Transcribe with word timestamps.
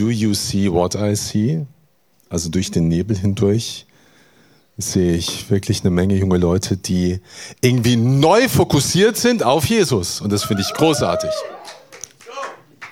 Do 0.00 0.08
you 0.08 0.32
see 0.32 0.72
what 0.72 0.94
I 0.94 1.14
see? 1.14 1.66
Also 2.30 2.48
durch 2.48 2.70
den 2.70 2.88
Nebel 2.88 3.18
hindurch 3.18 3.84
sehe 4.78 5.14
ich 5.14 5.50
wirklich 5.50 5.82
eine 5.82 5.90
Menge 5.90 6.16
junge 6.16 6.38
Leute, 6.38 6.78
die 6.78 7.20
irgendwie 7.60 7.96
neu 7.96 8.48
fokussiert 8.48 9.18
sind 9.18 9.42
auf 9.42 9.66
Jesus. 9.66 10.22
Und 10.22 10.32
das 10.32 10.44
finde 10.44 10.62
ich 10.62 10.72
großartig. 10.72 11.30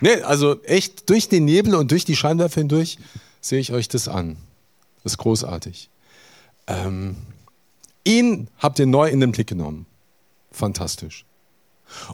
Nee, 0.03 0.21
also 0.21 0.63
echt 0.65 1.09
durch 1.09 1.31
den 1.31 1.47
Nebel 1.47 1.77
und 1.77 1.91
durch 1.91 2.05
die 2.05 2.15
Scheinwerfer 2.15 2.61
hindurch 2.61 2.99
sehe 3.41 3.59
ich 3.59 3.73
euch 3.73 3.89
das 3.89 4.07
an. 4.07 4.37
Das 5.03 5.13
ist 5.13 5.19
großartig. 5.19 5.89
Ähm, 6.67 7.17
ihn 8.05 8.49
habt 8.59 8.79
ihr 8.81 8.87
neu 8.87 9.09
in 9.09 9.21
den 9.21 9.33
Blick 9.33 9.47
genommen. 9.47 9.87
Fantastisch. 10.53 11.25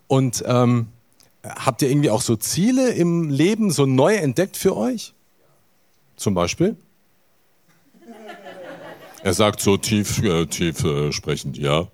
Und 0.07 0.45
ähm, 0.47 0.87
habt 1.45 1.83
ihr 1.83 1.91
irgendwie 1.91 2.11
auch 2.11 2.23
so 2.23 2.37
Ziele 2.37 2.91
im 2.93 3.29
Leben 3.29 3.71
so 3.71 3.87
neu 3.87 4.15
entdeckt 4.15 4.57
für 4.57 4.77
euch? 4.77 5.15
Zum 6.17 6.35
Beispiel? 6.35 6.77
Er 9.23 9.35
sagt 9.35 9.61
so 9.61 9.77
tief, 9.77 10.23
äh, 10.23 10.47
tief 10.47 10.85
äh, 10.85 11.13
sprechend, 11.13 11.57
ja. 11.57 11.89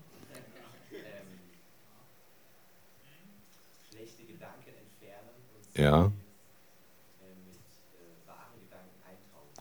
Ja. 5.75 6.11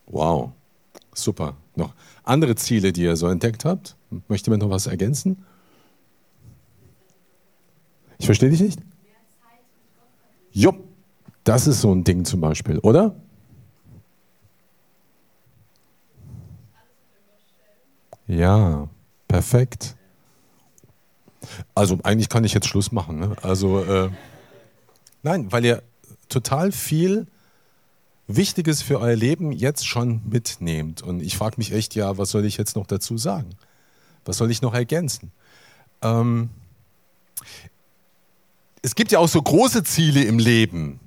Wow, 0.07 0.51
super. 1.15 1.57
Noch 1.77 1.95
andere 2.25 2.57
Ziele, 2.57 2.93
die 2.93 3.03
ihr 3.03 3.17
so 3.17 3.29
entdeckt 3.29 3.65
habt? 3.65 3.97
Möchte 4.27 4.51
man 4.51 4.59
noch 4.59 4.71
was 4.71 4.89
ergänzen? 4.89 5.45
Ich 8.19 8.27
verstehe 8.27 8.51
dich 8.51 8.61
nicht. 8.61 8.81
Jupp, 10.53 10.85
das 11.45 11.67
ist 11.67 11.81
so 11.81 11.93
ein 11.95 12.05
Ding 12.05 12.25
zum 12.25 12.41
Beispiel, 12.41 12.79
oder? 12.79 13.15
Ja, 18.27 18.89
perfekt. 19.27 19.97
Also 21.75 21.99
eigentlich 22.03 22.29
kann 22.29 22.45
ich 22.45 22.55
jetzt 22.55 22.69
Schluss 22.69 22.93
machen. 22.93 23.19
Ne? 23.19 23.37
Also 23.43 23.83
äh, 23.83 24.11
nein, 25.23 25.51
weil 25.51 25.65
ihr 25.65 25.83
total 26.29 26.71
viel 26.71 27.27
Wichtiges 28.29 28.83
für 28.83 29.01
euer 29.01 29.17
Leben 29.17 29.51
jetzt 29.51 29.87
schon 29.87 30.23
mitnehmt. 30.29 31.03
Und 31.03 31.21
ich 31.21 31.37
frage 31.37 31.57
mich 31.59 31.73
echt, 31.73 31.95
ja, 31.95 32.19
was 32.19 32.31
soll 32.31 32.45
ich 32.45 32.57
jetzt 32.57 32.77
noch 32.77 32.87
dazu 32.87 33.19
sagen? 33.19 33.51
Was 34.25 34.37
soll 34.37 34.51
ich 34.51 34.63
noch 34.63 34.75
ergänzen? 34.75 35.33
Ähm, 36.03 36.51
es 38.83 38.95
gibt 38.95 39.13
ja 39.13 39.19
auch 39.19 39.29
so 39.29 39.41
große 39.41 39.85
Ziele 39.85 40.25
im 40.25 40.39
Leben. 40.39 41.01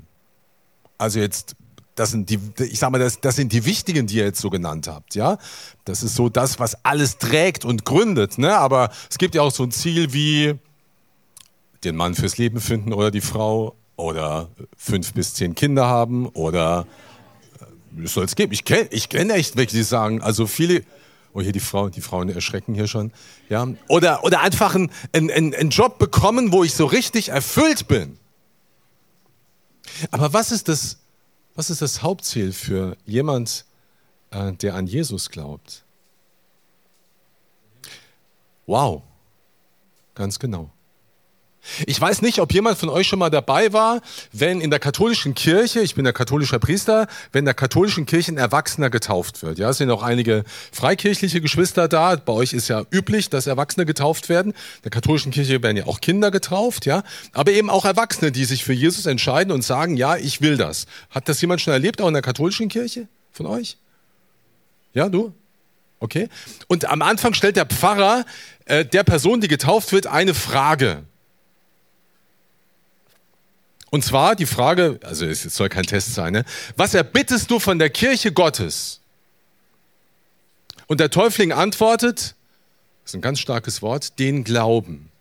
Also 0.98 1.20
jetzt, 1.20 1.56
das 1.96 2.12
sind 2.12 2.30
die, 2.30 2.40
ich 2.60 2.80
sag 2.80 2.92
mal, 2.92 3.00
das, 3.00 3.20
das 3.20 3.36
sind 3.36 3.52
die 3.52 3.66
wichtigen, 3.66 4.08
die 4.08 4.18
ihr 4.18 4.26
jetzt 4.26 4.42
so 4.42 4.50
genannt 4.50 4.88
habt, 4.88 5.16
ja. 5.16 5.38
Das 5.86 6.04
ist 6.04 6.16
so 6.16 6.30
das, 6.30 6.60
was 6.60 6.86
alles 6.86 7.18
trägt 7.18 7.66
und 7.66 7.86
gründet, 7.86 8.38
ne? 8.38 8.58
Aber 8.58 8.92
es 9.10 9.18
gibt 9.18 9.36
ja 9.36 9.42
auch 9.42 9.52
so 9.52 9.64
ein 9.64 9.72
Ziel 9.72 10.14
wie 10.14 10.56
den 11.84 11.96
Mann 11.96 12.16
fürs 12.16 12.38
Leben 12.38 12.62
finden 12.62 12.94
oder 12.94 13.12
die 13.12 13.22
Frau 13.22 13.76
oder 13.96 14.50
fünf 14.78 15.14
bis 15.14 15.34
zehn 15.34 15.56
Kinder 15.56 15.88
haben 15.88 16.28
oder 16.28 16.88
äh, 17.98 18.04
es 18.04 18.14
soll 18.14 18.26
es 18.26 18.36
geben. 18.36 18.54
Ich 18.54 18.66
kenne 18.66 18.88
ich 18.92 19.10
kenn 19.10 19.30
echt 19.30 19.56
wirklich 19.58 19.86
sagen, 19.86 20.22
also 20.22 20.48
viele, 20.48 20.84
Oh, 21.34 21.42
hier 21.42 21.52
die 21.52 21.60
Frau, 21.60 21.90
die 21.90 22.02
Frauen 22.02 22.30
erschrecken 22.30 22.76
hier 22.76 22.88
schon. 22.88 23.12
Ja? 23.50 23.68
Oder, 23.88 24.24
oder 24.24 24.42
einfach 24.42 24.76
einen, 24.76 24.92
einen, 25.14 25.32
einen 25.32 25.70
Job 25.70 25.98
bekommen, 25.98 26.52
wo 26.52 26.64
ich 26.64 26.76
so 26.76 26.86
richtig 26.86 27.30
erfüllt 27.30 27.88
bin. 27.88 28.20
Aber 30.12 30.34
was 30.34 30.52
ist 30.52 30.70
das, 30.70 31.00
was 31.56 31.70
ist 31.70 31.82
das 31.82 32.02
Hauptziel 32.04 32.54
für 32.54 32.98
jemand, 33.06 33.66
äh, 34.32 34.54
der 34.54 34.76
an 34.76 34.88
Jesus 34.88 35.30
glaubt? 35.30 35.84
Wow, 38.66 39.02
ganz 40.16 40.40
genau. 40.40 40.70
Ich 41.86 42.00
weiß 42.00 42.22
nicht, 42.22 42.40
ob 42.40 42.54
jemand 42.54 42.78
von 42.78 42.90
euch 42.90 43.08
schon 43.08 43.20
mal 43.20 43.30
dabei 43.30 43.72
war, 43.72 44.02
wenn 44.34 44.60
in 44.60 44.70
der 44.70 44.80
katholischen 44.80 45.34
Kirche, 45.34 45.80
ich 45.80 45.96
bin 45.96 46.04
der 46.04 46.14
katholischer 46.14 46.60
Priester, 46.60 47.08
wenn 47.32 47.40
in 47.40 47.46
der 47.46 47.54
katholischen 47.54 48.06
Kirche 48.06 48.34
ein 48.34 48.38
Erwachsener 48.38 48.90
getauft 48.90 49.44
wird. 49.44 49.60
Ja, 49.60 49.70
es 49.70 49.78
sind 49.78 49.90
auch 49.90 50.04
einige 50.04 50.44
freikirchliche 50.74 51.40
Geschwister 51.40 51.88
da. 51.88 52.18
Bei 52.18 52.34
euch 52.34 52.52
ist 52.52 52.68
ja 52.68 52.84
üblich, 52.92 53.30
dass 53.30 53.48
Erwachsene 53.48 53.86
getauft 53.86 54.28
werden. 54.28 54.52
In 54.52 54.82
der 54.84 54.92
katholischen 54.92 55.32
Kirche 55.32 55.64
werden 55.64 55.78
ja 55.78 55.86
auch 55.86 56.02
Kinder 56.02 56.32
getauft, 56.32 56.86
ja. 56.86 57.04
Aber 57.32 57.52
eben 57.52 57.70
auch 57.70 57.86
Erwachsene, 57.86 58.32
die 58.34 58.44
sich 58.44 58.66
für 58.66 58.74
Jesus 58.74 59.06
entscheiden 59.06 59.52
und 59.54 59.62
sagen, 59.62 59.96
ja, 59.96 60.18
ich 60.18 60.42
will 60.42 60.58
das. 60.58 60.86
Hat 61.10 61.30
das 61.30 61.40
jemand 61.40 61.62
schon 61.62 61.74
erlebt, 61.74 62.02
auch 62.02 62.08
in 62.08 62.14
der 62.14 62.22
katholischen 62.22 62.68
Kirche 62.68 63.08
von 63.32 63.46
euch? 63.46 63.78
Ja, 64.94 65.08
du? 65.08 65.34
Okay. 66.00 66.28
Und 66.68 66.86
am 66.86 67.02
Anfang 67.02 67.34
stellt 67.34 67.56
der 67.56 67.66
Pfarrer 67.66 68.26
äh, 68.66 68.84
der 68.84 69.04
Person, 69.04 69.40
die 69.40 69.48
getauft 69.48 69.94
wird, 69.94 70.08
eine 70.08 70.34
Frage. 70.34 71.04
Und 73.94 74.04
zwar 74.04 74.36
die 74.36 74.48
Frage, 74.48 75.00
also 75.04 75.24
es 75.24 75.44
soll 75.44 75.70
kein 75.70 75.86
Test 75.86 76.16
sein, 76.16 76.34
ne? 76.34 76.46
was 76.76 76.96
erbittest 76.96 77.52
du 77.52 77.60
von 77.60 77.78
der 77.78 77.92
Kirche 77.92 78.32
Gottes? 78.32 79.02
Und 80.88 81.00
der 81.00 81.12
Täufling 81.12 81.52
antwortet, 81.52 82.34
das 83.04 83.12
ist 83.12 83.14
ein 83.14 83.22
ganz 83.22 83.38
starkes 83.38 83.84
Wort, 83.84 84.18
den 84.18 84.44
Glauben. 84.44 85.12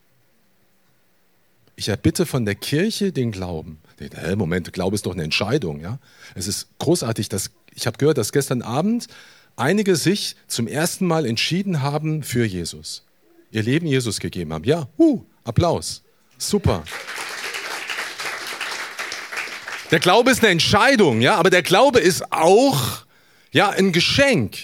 Ich 1.76 1.90
erbitte 1.90 2.24
von 2.24 2.46
der 2.46 2.54
Kirche 2.54 3.12
den 3.12 3.30
Glauben. 3.30 3.78
Moment, 4.36 4.72
Glaube 4.72 4.94
ist 4.94 5.04
doch 5.04 5.12
eine 5.12 5.24
Entscheidung, 5.24 5.80
ja? 5.80 5.98
Es 6.34 6.46
ist 6.46 6.68
großartig, 6.78 7.28
dass 7.28 7.50
ich 7.74 7.86
habe 7.86 7.98
gehört, 7.98 8.16
dass 8.16 8.32
gestern 8.32 8.62
Abend 8.62 9.06
einige 9.54 9.96
sich 9.96 10.34
zum 10.46 10.66
ersten 10.66 11.06
Mal 11.06 11.26
entschieden 11.26 11.82
haben 11.82 12.22
für 12.22 12.46
Jesus. 12.46 13.04
Ihr 13.50 13.64
Leben 13.64 13.86
Jesus 13.86 14.18
gegeben 14.18 14.54
haben. 14.54 14.64
Ja, 14.64 14.88
uh, 14.98 15.22
Applaus. 15.44 16.02
Super. 16.38 16.84
Der 19.92 20.00
Glaube 20.00 20.30
ist 20.30 20.40
eine 20.40 20.48
Entscheidung, 20.48 21.20
ja, 21.20 21.36
aber 21.36 21.50
der 21.50 21.62
Glaube 21.62 22.00
ist 22.00 22.32
auch 22.32 23.04
ja 23.52 23.68
ein 23.68 23.92
Geschenk. 23.92 24.56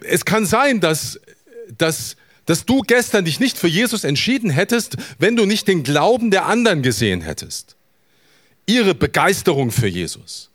Es 0.00 0.24
kann 0.24 0.46
sein, 0.46 0.80
dass, 0.80 1.20
dass, 1.76 2.16
dass 2.46 2.64
du 2.64 2.80
gestern 2.80 3.26
dich 3.26 3.40
nicht 3.40 3.58
für 3.58 3.68
Jesus 3.68 4.04
entschieden 4.04 4.48
hättest, 4.48 4.96
wenn 5.18 5.36
du 5.36 5.44
nicht 5.44 5.68
den 5.68 5.82
Glauben 5.82 6.30
der 6.30 6.46
anderen 6.46 6.82
gesehen 6.82 7.20
hättest. 7.20 7.76
Ihre 8.66 8.94
Begeisterung 8.94 9.70
für 9.70 9.86
Jesus. 9.86 10.50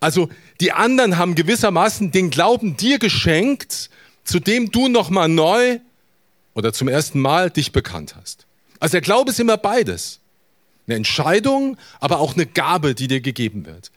Also 0.00 0.30
die 0.60 0.72
anderen 0.72 1.18
haben 1.18 1.34
gewissermaßen 1.34 2.10
den 2.10 2.30
Glauben 2.30 2.78
dir 2.78 2.98
geschenkt, 2.98 3.90
zu 4.24 4.40
dem 4.40 4.70
du 4.70 4.88
nochmal 4.88 5.28
neu 5.28 5.80
oder 6.54 6.72
zum 6.72 6.88
ersten 6.88 7.20
Mal 7.20 7.50
dich 7.50 7.72
bekannt 7.72 8.16
hast. 8.16 8.46
Also 8.80 8.92
der 8.92 9.00
Glaube 9.02 9.30
ist 9.30 9.40
immer 9.40 9.58
beides. 9.58 10.20
Eine 10.88 10.96
Entscheidung, 10.96 11.76
aber 12.00 12.18
auch 12.18 12.34
eine 12.34 12.46
Gabe, 12.46 12.94
die 12.94 13.06
dir 13.06 13.20
gegeben 13.20 13.66
wird. 13.66 13.92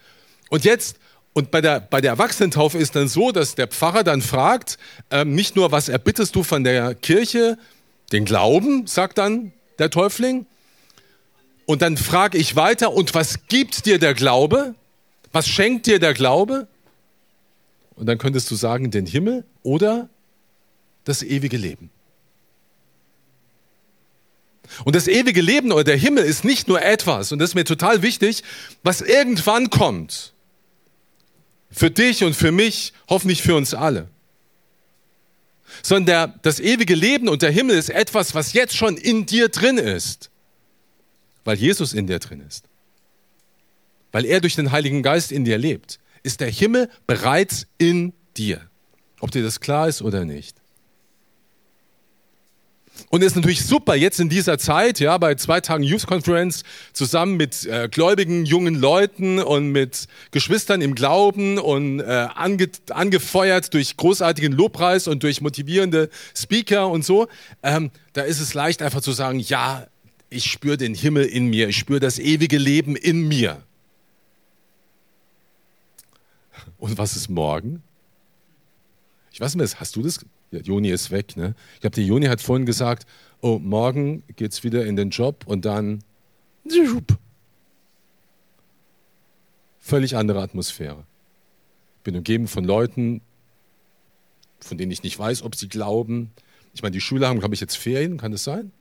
Und 0.49 0.65
jetzt, 0.65 0.97
und 1.33 1.49
bei 1.49 1.61
der, 1.61 1.79
bei 1.79 2.01
der 2.01 2.11
Erwachsenentaufe 2.11 2.77
ist 2.77 2.95
dann 2.95 3.07
so, 3.07 3.31
dass 3.31 3.55
der 3.55 3.67
Pfarrer 3.67 4.03
dann 4.03 4.21
fragt, 4.21 4.77
ähm, 5.09 5.33
nicht 5.33 5.55
nur, 5.55 5.71
was 5.71 5.87
erbittest 5.87 6.35
du 6.35 6.43
von 6.43 6.65
der 6.65 6.93
Kirche, 6.93 7.57
den 8.11 8.25
Glauben, 8.25 8.85
sagt 8.87 9.17
dann 9.17 9.53
der 9.79 9.89
Täufling. 9.89 10.45
Und 11.65 11.81
dann 11.81 11.95
frage 11.95 12.37
ich 12.37 12.57
weiter, 12.57 12.91
und 12.91 13.13
was 13.15 13.47
gibt 13.47 13.85
dir 13.85 13.97
der 13.97 14.13
Glaube? 14.13 14.75
Was 15.31 15.47
schenkt 15.47 15.87
dir 15.87 15.99
der 15.99 16.13
Glaube? 16.13 16.67
Und 17.95 18.07
dann 18.07 18.17
könntest 18.17 18.51
du 18.51 18.55
sagen, 18.55 18.91
den 18.91 19.05
Himmel 19.05 19.45
oder 19.63 20.09
das 21.05 21.23
ewige 21.23 21.55
Leben. 21.55 21.89
Und 24.85 24.95
das 24.95 25.07
ewige 25.07 25.41
Leben 25.41 25.71
oder 25.71 25.83
der 25.83 25.97
Himmel 25.97 26.23
ist 26.23 26.43
nicht 26.43 26.67
nur 26.67 26.81
etwas, 26.81 27.31
und 27.31 27.39
das 27.39 27.51
ist 27.51 27.55
mir 27.55 27.65
total 27.65 28.01
wichtig, 28.01 28.43
was 28.83 29.01
irgendwann 29.01 29.69
kommt. 29.69 30.33
Für 31.71 31.89
dich 31.89 32.23
und 32.23 32.35
für 32.35 32.51
mich, 32.51 32.93
hoffentlich 33.09 33.41
für 33.41 33.55
uns 33.55 33.73
alle. 33.73 34.09
Sondern 35.83 36.05
der, 36.05 36.27
das 36.41 36.59
ewige 36.59 36.95
Leben 36.95 37.29
und 37.29 37.41
der 37.41 37.51
Himmel 37.51 37.77
ist 37.77 37.89
etwas, 37.89 38.35
was 38.35 38.53
jetzt 38.53 38.75
schon 38.75 38.97
in 38.97 39.25
dir 39.25 39.49
drin 39.49 39.77
ist. 39.77 40.29
Weil 41.45 41.57
Jesus 41.57 41.93
in 41.93 42.07
dir 42.07 42.19
drin 42.19 42.41
ist. 42.41 42.65
Weil 44.11 44.25
er 44.25 44.41
durch 44.41 44.55
den 44.55 44.71
Heiligen 44.71 45.01
Geist 45.01 45.31
in 45.31 45.45
dir 45.45 45.57
lebt. 45.57 45.99
Ist 46.23 46.41
der 46.41 46.51
Himmel 46.51 46.89
bereits 47.07 47.67
in 47.77 48.13
dir. 48.35 48.61
Ob 49.21 49.31
dir 49.31 49.43
das 49.43 49.61
klar 49.61 49.87
ist 49.87 50.01
oder 50.01 50.25
nicht. 50.25 50.60
Und 53.09 53.21
es 53.21 53.27
ist 53.27 53.35
natürlich 53.35 53.65
super, 53.65 53.95
jetzt 53.95 54.19
in 54.19 54.29
dieser 54.29 54.57
Zeit, 54.57 54.99
ja, 54.99 55.17
bei 55.17 55.35
zwei 55.35 55.61
Tagen 55.61 55.83
Youth 55.83 56.07
Conference, 56.07 56.63
zusammen 56.93 57.37
mit 57.37 57.65
äh, 57.65 57.89
gläubigen 57.89 58.45
jungen 58.45 58.75
Leuten 58.75 59.39
und 59.39 59.71
mit 59.71 60.07
Geschwistern 60.31 60.81
im 60.81 60.95
Glauben 60.95 61.57
und 61.57 61.99
äh, 61.99 62.27
ange 62.35 62.69
angefeuert 62.89 63.73
durch 63.73 63.97
großartigen 63.97 64.53
Lobpreis 64.53 65.07
und 65.07 65.23
durch 65.23 65.41
motivierende 65.41 66.09
Speaker 66.35 66.87
und 66.89 67.03
so, 67.03 67.27
ähm, 67.63 67.91
da 68.13 68.21
ist 68.21 68.39
es 68.39 68.53
leicht 68.53 68.81
einfach 68.81 69.01
zu 69.01 69.11
sagen, 69.11 69.39
ja, 69.39 69.87
ich 70.29 70.45
spüre 70.49 70.77
den 70.77 70.95
Himmel 70.95 71.25
in 71.25 71.47
mir, 71.47 71.67
ich 71.67 71.77
spüre 71.77 71.99
das 71.99 72.19
ewige 72.19 72.57
Leben 72.57 72.95
in 72.95 73.27
mir. 73.27 73.63
Und 76.77 76.97
was 76.97 77.15
ist 77.15 77.29
morgen? 77.29 77.83
Ich 79.31 79.39
weiß 79.39 79.55
nicht, 79.55 79.79
hast 79.79 79.95
du 79.95 80.01
das? 80.01 80.19
Ja, 80.51 80.59
Juni 80.59 80.89
ist 80.89 81.11
weg, 81.11 81.37
ne? 81.37 81.55
Ich 81.75 81.81
glaube, 81.81 81.95
die 81.95 82.05
Juni 82.05 82.27
hat 82.27 82.41
vorhin 82.41 82.65
gesagt, 82.65 83.07
oh, 83.41 83.57
morgen 83.57 84.23
geht 84.35 84.51
es 84.51 84.63
wieder 84.63 84.85
in 84.85 84.95
den 84.95 85.09
Job 85.09 85.43
und 85.45 85.65
dann 85.65 86.03
völlig 89.79 90.15
andere 90.15 90.41
Atmosphäre. 90.41 91.05
Ich 91.97 92.03
bin 92.03 92.15
umgeben 92.15 92.47
von 92.47 92.65
Leuten, 92.65 93.21
von 94.59 94.77
denen 94.77 94.91
ich 94.91 95.03
nicht 95.03 95.17
weiß, 95.17 95.43
ob 95.43 95.55
sie 95.55 95.69
glauben. 95.69 96.31
Ich 96.73 96.81
meine, 96.81 96.91
die 96.91 97.01
Schüler 97.01 97.29
haben, 97.29 97.39
glaube 97.39 97.55
ich, 97.55 97.61
jetzt 97.61 97.77
Ferien, 97.77 98.17
kann 98.17 98.31
das 98.31 98.43
sein? 98.43 98.71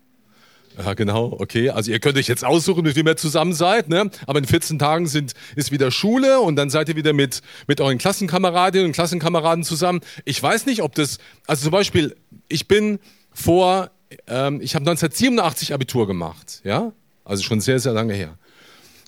Ja, 0.79 0.95
genau, 0.95 1.37
okay. 1.39 1.71
Also 1.71 1.91
ihr 1.91 1.99
könnt 1.99 2.17
euch 2.17 2.29
jetzt 2.29 2.45
aussuchen, 2.45 2.83
mit 2.83 2.97
wem 2.97 3.07
ihr 3.07 3.17
zusammen 3.17 3.53
seid, 3.53 3.89
ne? 3.89 4.11
Aber 4.27 4.39
in 4.39 4.45
14 4.45 4.79
Tagen 4.79 5.07
sind, 5.07 5.35
ist 5.57 5.73
wieder 5.73 5.91
Schule 5.91 6.41
und 6.41 6.57
dann 6.57 6.71
seid 6.71 6.89
ihr 6.89 6.97
wieder 6.97 7.13
mit, 7.13 7.43
mit 7.67 7.81
euren 7.81 7.99
Klassenkameradinnen 7.99 8.87
und 8.87 8.93
Klassenkameraden 8.93 9.65
zusammen. 9.65 10.01
Ich 10.25 10.43
weiß 10.43 10.67
nicht, 10.67 10.83
ob 10.83 10.95
das, 10.95 11.19
also 11.47 11.65
zum 11.65 11.73
Beispiel, 11.73 12.17
ich 12.49 12.69
bin 12.69 12.99
vor, 13.33 13.91
ähm, 14.27 14.61
ich 14.61 14.75
habe 14.75 14.83
1987 14.89 15.75
Abitur 15.75 16.07
gemacht, 16.07 16.61
ja? 16.65 16.93
Also 17.25 17.43
schon 17.43 17.61
sehr, 17.61 17.79
sehr 17.79 17.93
lange 17.93 18.15
her. 18.15 18.39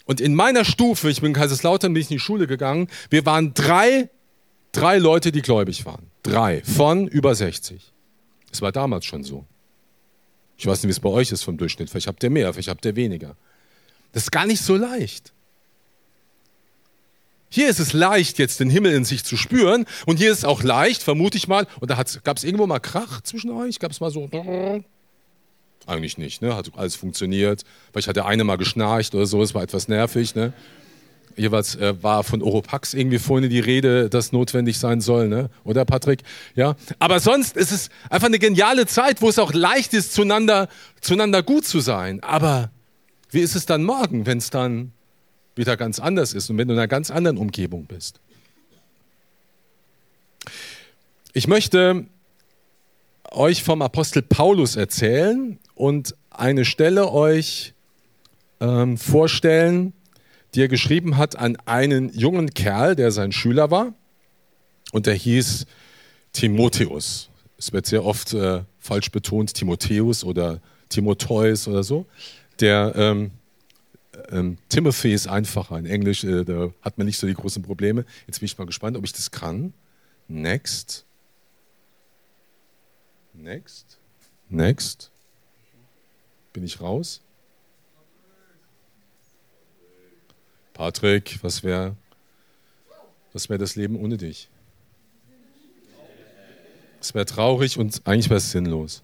Und 0.05 0.21
in 0.21 0.35
meiner 0.35 0.65
Stufe, 0.65 1.11
ich 1.11 1.21
bin 1.21 1.29
in 1.29 1.35
Kaiserslautern, 1.35 1.93
bin 1.95 2.03
ich 2.03 2.11
in 2.11 2.17
die 2.17 2.21
Schule 2.21 2.47
gegangen, 2.47 2.89
wir 3.09 3.25
waren 3.25 3.55
drei, 3.55 4.11
drei 4.73 4.99
Leute, 4.99 5.33
die 5.33 5.43
gläubig 5.43 5.87
waren. 5.87 6.11
Drei 6.23 6.63
von 6.65 7.09
über 7.09 7.35
60. 7.35 7.93
Es 8.51 8.63
war 8.63 8.73
damals 8.73 9.07
schon 9.07 9.25
so. 9.25 9.47
Ich 10.59 10.67
weiß 10.67 10.79
nicht, 10.79 10.89
wie 10.89 10.93
es 10.93 11.01
bei 11.01 11.09
euch 11.09 11.33
ist 11.33 11.43
vom 11.43 11.57
Durchschnitt. 11.57 11.91
Vielleicht 11.91 12.07
habt 12.07 12.23
ihr 12.23 12.31
mehr, 12.31 12.53
vielleicht 12.53 12.69
habt 12.69 12.85
ihr 12.85 12.97
weniger. 12.97 13.37
Das 14.13 14.25
ist 14.25 14.31
gar 14.31 14.47
nicht 14.47 14.63
so 14.63 14.77
leicht. 14.77 15.33
Hier 17.49 17.69
ist 17.69 17.81
es 17.81 17.93
leicht, 17.93 18.39
jetzt 18.39 18.61
den 18.61 18.71
Himmel 18.71 18.93
in 18.95 19.05
sich 19.05 19.25
zu 19.25 19.37
spüren. 19.37 19.85
Und 20.07 20.17
hier 20.17 20.33
ist 20.33 20.39
es 20.39 20.45
auch 20.45 20.63
leicht, 20.63 21.03
vermute 21.03 21.37
ich 21.37 21.49
mal. 21.49 21.67
Und 21.81 21.91
da 21.91 22.03
gab 22.25 22.37
es 22.39 22.45
irgendwo 22.45 22.67
mal 22.67 22.79
Krach 22.79 23.21
zwischen 23.21 23.51
euch? 23.51 23.79
Gab 23.79 23.91
es 23.91 24.01
mal 24.01 24.11
so. 24.11 24.31
Eigentlich 25.87 26.17
nicht, 26.17 26.41
ne? 26.41 26.55
Hat 26.57 26.71
alles 26.77 26.97
funktioniert. 26.97 27.65
Vielleicht 27.91 28.09
hat 28.09 28.17
der 28.17 28.27
eine 28.27 28.45
mal 28.45 28.57
geschnarcht 28.57 29.15
oder 29.15 29.27
so, 29.27 29.43
es 29.43 29.55
war 29.55 29.63
etwas 29.63 29.89
nervig, 29.89 30.35
ne? 30.35 30.53
Jeweils 31.37 31.77
äh, 31.77 31.95
war 32.03 32.25
von 32.25 32.43
Oropax 32.43 32.95
irgendwie 32.95 33.19
vorhin 33.19 33.49
die 33.49 33.61
Rede, 33.61 34.09
dass 34.09 34.33
notwendig 34.33 34.79
sein 34.79 35.01
soll, 35.01 35.29
ne? 35.29 35.51
oder 35.65 35.85
Patrick? 35.85 36.23
Ja. 36.55 36.77
Aber 36.99 37.21
sonst 37.21 37.57
ist 37.57 37.73
es 37.73 37.91
einfach 38.11 38.29
eine 38.29 38.39
geniale 38.39 38.87
Zeit, 38.87 39.23
wo 39.23 39.29
es 39.29 39.39
auch 39.39 39.53
leicht 39.53 39.95
ist, 39.95 40.13
zueinander, 40.13 40.69
zueinander 41.01 41.43
gut 41.43 41.65
zu 41.65 41.81
sein. 41.81 42.23
Aber 42.23 42.71
wie 43.31 43.41
ist 43.41 43.55
es 43.55 43.67
dann 43.67 43.85
morgen, 43.85 44.27
wenn 44.27 44.39
es 44.39 44.51
dann 44.51 44.93
wieder 45.55 45.77
ganz 45.77 45.99
anders 45.99 46.35
ist 46.35 46.51
und 46.51 46.59
wenn 46.59 46.69
du 46.69 46.75
in 46.75 46.81
einer 46.81 46.89
ganz 46.89 47.11
anderen 47.11 47.39
Umgebung 47.39 47.87
bist? 47.87 48.21
Ich 51.33 51.49
möchte 51.49 52.07
euch 53.31 53.63
vom 53.63 53.81
Apostel 53.81 54.23
Paulus 54.23 54.77
erzählen 54.77 55.59
und 55.75 56.15
eine 56.31 56.65
Stelle 56.65 57.11
euch 57.11 57.73
ähm, 58.61 58.99
vorstellen, 58.99 59.95
die 60.55 60.63
er 60.63 60.69
geschrieben 60.69 61.17
hat 61.17 61.37
an 61.37 61.57
einen 61.65 62.13
jungen 62.13 62.53
Kerl, 62.55 62.95
der 62.95 63.11
sein 63.11 63.33
Schüler 63.33 63.71
war. 63.71 63.95
Und 64.93 65.07
der 65.07 65.15
hieß 65.15 65.67
Timotheus. 66.33 67.31
Es 67.57 67.73
wird 67.73 67.87
sehr 67.87 68.05
oft 68.05 68.35
äh, 68.35 68.63
falsch 68.79 69.11
betont, 69.11 69.55
Timotheus 69.55 70.25
oder 70.25 70.61
Timotheus 70.89 71.69
oder 71.69 71.83
so. 71.83 72.07
Der 72.61 72.93
ähm, 72.97 73.31
ähm, 74.31 74.59
Timothy 74.69 75.13
ist 75.13 75.27
einfacher. 75.27 75.79
In 75.79 75.87
Englisch 75.87 76.25
äh, 76.25 76.45
da 76.45 76.71
hat 76.83 76.99
man 76.99 77.07
nicht 77.07 77.19
so 77.19 77.27
die 77.27 77.35
großen 77.35 77.63
Probleme. 77.63 78.05
Jetzt 78.27 78.41
bin 78.41 78.47
ich 78.47 78.59
mal 78.59 78.67
gespannt, 78.67 78.97
ob 78.97 79.05
ich 79.05 79.13
das 79.13 79.31
kann. 79.31 79.73
Next. 80.29 81.05
Next. 83.33 83.99
Next. 84.49 85.11
Bin 86.53 86.65
ich 86.65 86.81
raus? 86.81 87.23
Patrick, 90.73 91.39
was 91.43 91.63
wäre 91.63 91.97
was 93.33 93.49
wär 93.49 93.59
das 93.59 93.77
Leben 93.77 93.97
ohne 93.97 94.19
dich? 94.19 94.49
Es 97.01 97.15
wäre 97.15 97.25
traurig 97.25 97.79
und 97.79 98.03
eigentlich 98.05 98.29
wäre 98.29 98.39
es 98.39 98.51
sinnlos. 98.51 99.03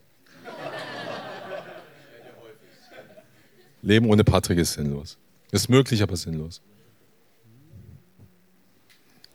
Leben 3.83 4.11
ohne 4.11 4.25
Patrick 4.25 4.59
ist 4.59 4.75
sinnlos. 4.75 5.17
Ist 5.51 5.71
möglich, 5.71 6.03
aber 6.03 6.17
sinnlos. 6.17 6.61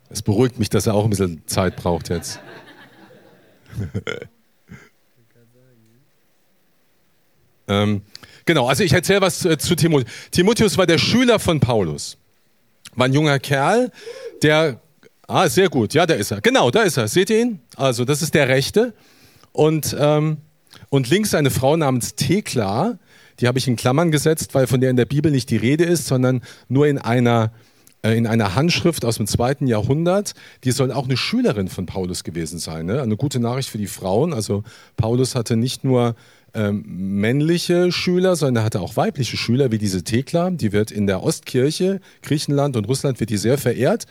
Es 0.09 0.21
beruhigt 0.21 0.59
mich, 0.59 0.69
dass 0.69 0.85
er 0.85 0.93
auch 0.93 1.05
ein 1.05 1.09
bisschen 1.09 1.41
Zeit 1.47 1.75
braucht 1.75 2.09
jetzt. 2.09 2.39
ähm, 7.67 8.03
genau, 8.45 8.67
also 8.67 8.83
ich 8.83 8.93
erzähle 8.93 9.21
was 9.21 9.39
zu, 9.39 9.57
zu 9.57 9.75
Timotheus. 9.75 10.11
Timotheus 10.29 10.77
war 10.77 10.85
der 10.85 10.99
Schüler 10.99 11.39
von 11.39 11.59
Paulus 11.59 12.17
war 12.95 13.05
ein 13.05 13.13
junger 13.13 13.39
Kerl, 13.39 13.91
der, 14.41 14.79
ah, 15.27 15.47
sehr 15.47 15.69
gut, 15.69 15.93
ja, 15.93 16.05
da 16.05 16.13
ist 16.13 16.31
er. 16.31 16.41
Genau, 16.41 16.71
da 16.71 16.83
ist 16.83 16.97
er. 16.97 17.07
Seht 17.07 17.29
ihr 17.29 17.41
ihn? 17.41 17.59
Also, 17.75 18.05
das 18.05 18.21
ist 18.21 18.33
der 18.33 18.47
Rechte. 18.47 18.93
Und, 19.51 19.95
ähm, 19.99 20.37
und 20.89 21.09
links 21.09 21.33
eine 21.33 21.51
Frau 21.51 21.77
namens 21.77 22.15
Thekla, 22.15 22.97
die 23.39 23.47
habe 23.47 23.57
ich 23.57 23.67
in 23.67 23.75
Klammern 23.75 24.11
gesetzt, 24.11 24.53
weil 24.53 24.67
von 24.67 24.81
der 24.81 24.89
in 24.89 24.95
der 24.95 25.05
Bibel 25.05 25.31
nicht 25.31 25.49
die 25.49 25.57
Rede 25.57 25.83
ist, 25.83 26.07
sondern 26.07 26.41
nur 26.67 26.87
in 26.87 26.97
einer, 26.97 27.51
äh, 28.03 28.17
in 28.17 28.27
einer 28.27 28.55
Handschrift 28.55 29.05
aus 29.05 29.17
dem 29.17 29.27
zweiten 29.27 29.67
Jahrhundert. 29.67 30.33
Die 30.63 30.71
soll 30.71 30.91
auch 30.91 31.05
eine 31.05 31.17
Schülerin 31.17 31.67
von 31.67 31.85
Paulus 31.85 32.23
gewesen 32.23 32.59
sein. 32.59 32.85
Ne? 32.85 33.01
Eine 33.01 33.17
gute 33.17 33.39
Nachricht 33.39 33.69
für 33.69 33.77
die 33.77 33.87
Frauen. 33.87 34.33
Also 34.33 34.63
Paulus 34.97 35.35
hatte 35.35 35.55
nicht 35.55 35.83
nur 35.83 36.15
ähm, 36.53 36.83
männliche 36.85 37.91
Schüler, 37.91 38.35
sondern 38.35 38.63
er 38.63 38.65
hatte 38.65 38.81
auch 38.81 38.95
weibliche 38.95 39.37
Schüler, 39.37 39.71
wie 39.71 39.77
diese 39.77 40.03
Thekla. 40.03 40.51
Die 40.51 40.71
wird 40.71 40.91
in 40.91 41.07
der 41.07 41.23
Ostkirche, 41.23 41.99
Griechenland 42.21 42.77
und 42.77 42.87
Russland 42.87 43.19
wird 43.19 43.29
die 43.29 43.37
sehr 43.37 43.57
verehrt. 43.57 44.05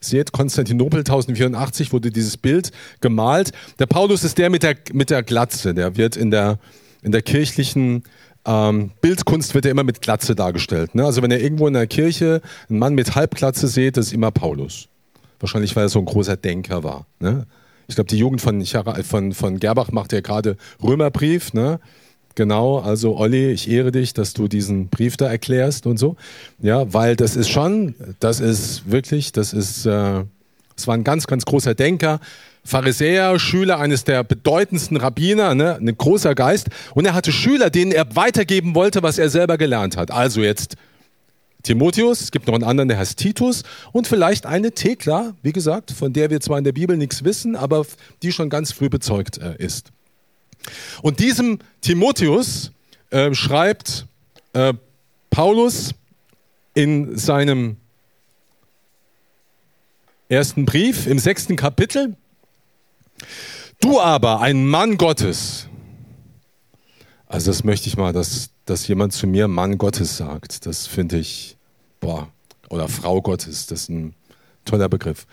Seht, 0.00 0.32
Konstantinopel 0.32 1.00
1084 1.00 1.92
wurde 1.92 2.10
dieses 2.10 2.36
Bild 2.36 2.72
gemalt. 3.00 3.52
Der 3.78 3.86
Paulus 3.86 4.22
ist 4.22 4.38
der 4.38 4.50
mit 4.50 4.62
der, 4.62 4.76
mit 4.92 5.10
der 5.10 5.22
Glatze. 5.22 5.72
Der 5.72 5.96
wird 5.96 6.16
in 6.16 6.30
der, 6.30 6.58
in 7.02 7.12
der 7.12 7.22
kirchlichen 7.22 8.02
ähm, 8.46 8.90
Bildkunst 9.00 9.54
wird 9.54 9.64
er 9.64 9.70
immer 9.70 9.84
mit 9.84 10.02
Glatze 10.02 10.34
dargestellt. 10.34 10.94
Ne? 10.94 11.04
Also 11.04 11.22
wenn 11.22 11.30
ihr 11.30 11.40
irgendwo 11.40 11.66
in 11.66 11.74
der 11.74 11.86
Kirche 11.86 12.42
einen 12.68 12.78
Mann 12.78 12.94
mit 12.94 13.14
Halbglatze 13.14 13.68
seht, 13.68 13.96
das 13.96 14.06
ist 14.06 14.12
immer 14.12 14.30
Paulus. 14.30 14.88
Wahrscheinlich, 15.40 15.74
weil 15.76 15.86
er 15.86 15.88
so 15.88 15.98
ein 15.98 16.04
großer 16.04 16.36
Denker 16.36 16.84
war. 16.84 17.06
Ne? 17.20 17.46
Ich 17.88 17.94
glaube, 17.94 18.08
die 18.08 18.18
Jugend 18.18 18.40
von, 18.40 18.64
von, 18.64 19.32
von 19.32 19.60
Gerbach 19.60 19.92
macht 19.92 20.12
ja 20.12 20.20
gerade 20.20 20.56
Römerbrief, 20.82 21.52
ne? 21.52 21.80
Genau, 22.36 22.78
also 22.78 23.16
Olli, 23.16 23.52
ich 23.52 23.70
ehre 23.70 23.92
dich, 23.92 24.12
dass 24.12 24.32
du 24.32 24.48
diesen 24.48 24.88
Brief 24.88 25.16
da 25.16 25.30
erklärst 25.30 25.86
und 25.86 25.98
so. 25.98 26.16
Ja, 26.60 26.92
weil 26.92 27.14
das 27.14 27.36
ist 27.36 27.48
schon, 27.48 27.94
das 28.18 28.40
ist 28.40 28.90
wirklich, 28.90 29.30
das 29.30 29.52
ist, 29.52 29.86
äh, 29.86 30.24
das 30.74 30.86
war 30.88 30.94
ein 30.94 31.04
ganz, 31.04 31.28
ganz 31.28 31.44
großer 31.44 31.76
Denker, 31.76 32.18
Pharisäer, 32.64 33.38
Schüler 33.38 33.78
eines 33.78 34.02
der 34.04 34.24
bedeutendsten 34.24 34.96
Rabbiner, 34.96 35.54
ne, 35.54 35.76
ein 35.76 35.96
großer 35.96 36.34
Geist. 36.34 36.70
Und 36.94 37.04
er 37.04 37.14
hatte 37.14 37.30
Schüler, 37.30 37.70
denen 37.70 37.92
er 37.92 38.16
weitergeben 38.16 38.74
wollte, 38.74 39.02
was 39.02 39.18
er 39.18 39.28
selber 39.28 39.56
gelernt 39.56 39.96
hat. 39.96 40.10
Also 40.10 40.40
jetzt 40.40 40.76
Timotheus, 41.64 42.20
es 42.20 42.30
gibt 42.30 42.46
noch 42.46 42.54
einen 42.54 42.62
anderen, 42.62 42.88
der 42.88 42.98
heißt 42.98 43.18
Titus 43.18 43.64
und 43.90 44.06
vielleicht 44.06 44.46
eine 44.46 44.72
Thekla, 44.72 45.34
wie 45.42 45.52
gesagt, 45.52 45.90
von 45.90 46.12
der 46.12 46.30
wir 46.30 46.40
zwar 46.40 46.58
in 46.58 46.64
der 46.64 46.72
Bibel 46.72 46.96
nichts 46.96 47.24
wissen, 47.24 47.56
aber 47.56 47.84
die 48.22 48.32
schon 48.32 48.50
ganz 48.50 48.70
früh 48.70 48.88
bezeugt 48.88 49.38
äh, 49.38 49.56
ist. 49.56 49.90
Und 51.02 51.20
diesem 51.20 51.58
Timotheus 51.80 52.70
äh, 53.10 53.34
schreibt 53.34 54.06
äh, 54.52 54.74
Paulus 55.30 55.94
in 56.74 57.16
seinem 57.16 57.76
ersten 60.28 60.66
Brief 60.66 61.06
im 61.06 61.18
sechsten 61.18 61.56
Kapitel, 61.56 62.16
du 63.80 64.00
aber, 64.00 64.40
ein 64.40 64.66
Mann 64.66 64.98
Gottes, 64.98 65.68
also 67.26 67.50
das 67.50 67.64
möchte 67.64 67.88
ich 67.88 67.96
mal, 67.96 68.12
dass, 68.12 68.50
dass 68.66 68.88
jemand 68.88 69.12
zu 69.12 69.26
mir 69.26 69.48
Mann 69.48 69.78
Gottes 69.78 70.16
sagt. 70.16 70.66
Das 70.66 70.86
finde 70.86 71.18
ich, 71.18 71.56
boah, 72.00 72.28
oder 72.70 72.88
Frau 72.88 73.22
Gottes, 73.22 73.66
das 73.66 73.82
ist 73.82 73.88
ein 73.90 74.14
toller 74.64 74.88
Begriff. 74.88 75.26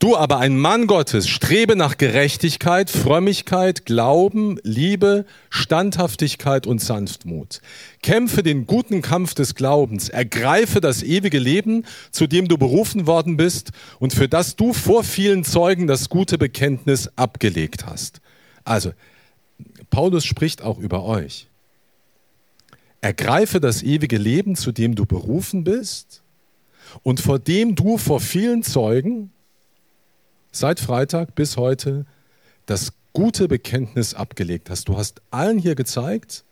Du 0.00 0.16
aber, 0.16 0.38
ein 0.38 0.56
Mann 0.56 0.86
Gottes, 0.86 1.28
strebe 1.28 1.74
nach 1.74 1.98
Gerechtigkeit, 1.98 2.88
Frömmigkeit, 2.88 3.84
Glauben, 3.84 4.60
Liebe, 4.62 5.26
Standhaftigkeit 5.50 6.68
und 6.68 6.80
Sanftmut. 6.80 7.60
Kämpfe 8.00 8.44
den 8.44 8.68
guten 8.68 9.02
Kampf 9.02 9.34
des 9.34 9.56
Glaubens, 9.56 10.08
ergreife 10.08 10.80
das 10.80 11.02
ewige 11.02 11.40
Leben, 11.40 11.84
zu 12.12 12.28
dem 12.28 12.46
du 12.46 12.58
berufen 12.58 13.08
worden 13.08 13.36
bist 13.36 13.72
und 13.98 14.14
für 14.14 14.28
das 14.28 14.54
du 14.54 14.72
vor 14.72 15.02
vielen 15.02 15.42
Zeugen 15.42 15.88
das 15.88 16.08
gute 16.08 16.38
Bekenntnis 16.38 17.10
abgelegt 17.16 17.84
hast. 17.84 18.20
Also, 18.62 18.92
Paulus 19.90 20.24
spricht 20.24 20.62
auch 20.62 20.78
über 20.78 21.02
euch. 21.02 21.47
Ergreife 23.00 23.60
das 23.60 23.82
ewige 23.82 24.18
Leben, 24.18 24.56
zu 24.56 24.72
dem 24.72 24.94
du 24.94 25.06
berufen 25.06 25.64
bist 25.64 26.22
und 27.02 27.20
vor 27.20 27.38
dem 27.38 27.74
du 27.74 27.98
vor 27.98 28.20
vielen 28.20 28.62
Zeugen 28.62 29.30
seit 30.50 30.80
Freitag 30.80 31.34
bis 31.34 31.56
heute 31.56 32.06
das 32.66 32.92
gute 33.12 33.48
Bekenntnis 33.48 34.14
abgelegt 34.14 34.70
hast. 34.70 34.88
Du 34.88 34.96
hast 34.96 35.22
allen 35.30 35.58
hier 35.58 35.74
gezeigt, 35.74 36.44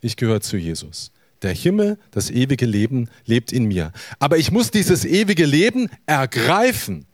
ich 0.00 0.16
gehöre 0.16 0.40
zu 0.40 0.56
Jesus. 0.56 1.12
Der 1.42 1.52
Himmel, 1.52 1.98
das 2.10 2.30
ewige 2.30 2.66
Leben 2.66 3.10
lebt 3.24 3.52
in 3.52 3.66
mir. 3.66 3.92
Aber 4.18 4.38
ich 4.38 4.50
muss 4.50 4.70
dieses 4.70 5.04
ewige 5.04 5.44
Leben 5.44 5.88
ergreifen. 6.06 7.06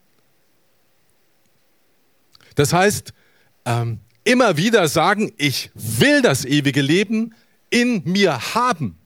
Das 2.55 2.73
heißt, 2.73 3.13
ähm, 3.65 4.01
immer 4.25 4.57
wieder 4.57 4.87
sagen, 4.89 5.33
ich 5.37 5.71
will 5.75 6.23
das 6.23 6.45
ewige 6.45 6.83
Leben 6.83 7.35
in 7.73 8.03
mir 8.05 8.55
haben. 8.55 8.99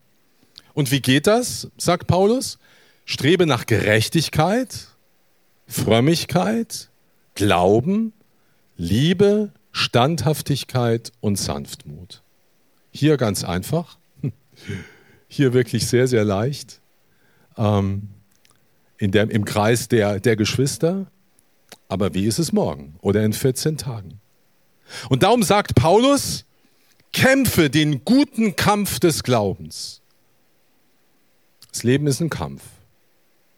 Und 0.74 0.90
wie 0.90 1.00
geht 1.00 1.26
das, 1.26 1.68
sagt 1.78 2.06
Paulus? 2.06 2.58
Strebe 3.04 3.46
nach 3.46 3.66
Gerechtigkeit, 3.66 4.88
Frömmigkeit, 5.66 6.90
Glauben, 7.34 8.12
Liebe, 8.76 9.52
Standhaftigkeit 9.72 11.12
und 11.20 11.36
Sanftmut. 11.36 12.22
Hier 12.90 13.16
ganz 13.16 13.44
einfach, 13.44 13.98
hier 15.28 15.52
wirklich 15.52 15.86
sehr, 15.86 16.08
sehr 16.08 16.24
leicht, 16.24 16.80
ähm, 17.56 18.08
in 18.98 19.12
der, 19.12 19.30
im 19.30 19.44
Kreis 19.44 19.88
der, 19.88 20.18
der 20.18 20.36
Geschwister. 20.36 21.06
Aber 21.88 22.14
wie 22.14 22.26
ist 22.26 22.38
es 22.38 22.52
morgen 22.52 22.96
oder 23.00 23.24
in 23.24 23.32
14 23.32 23.76
Tagen? 23.76 24.20
Und 25.08 25.22
darum 25.22 25.42
sagt 25.42 25.74
Paulus, 25.74 26.44
kämpfe 27.16 27.70
den 27.70 28.04
guten 28.04 28.56
Kampf 28.56 29.00
des 29.00 29.22
Glaubens. 29.22 30.02
Das 31.72 31.82
Leben 31.82 32.06
ist 32.06 32.20
ein 32.20 32.28
Kampf, 32.28 32.62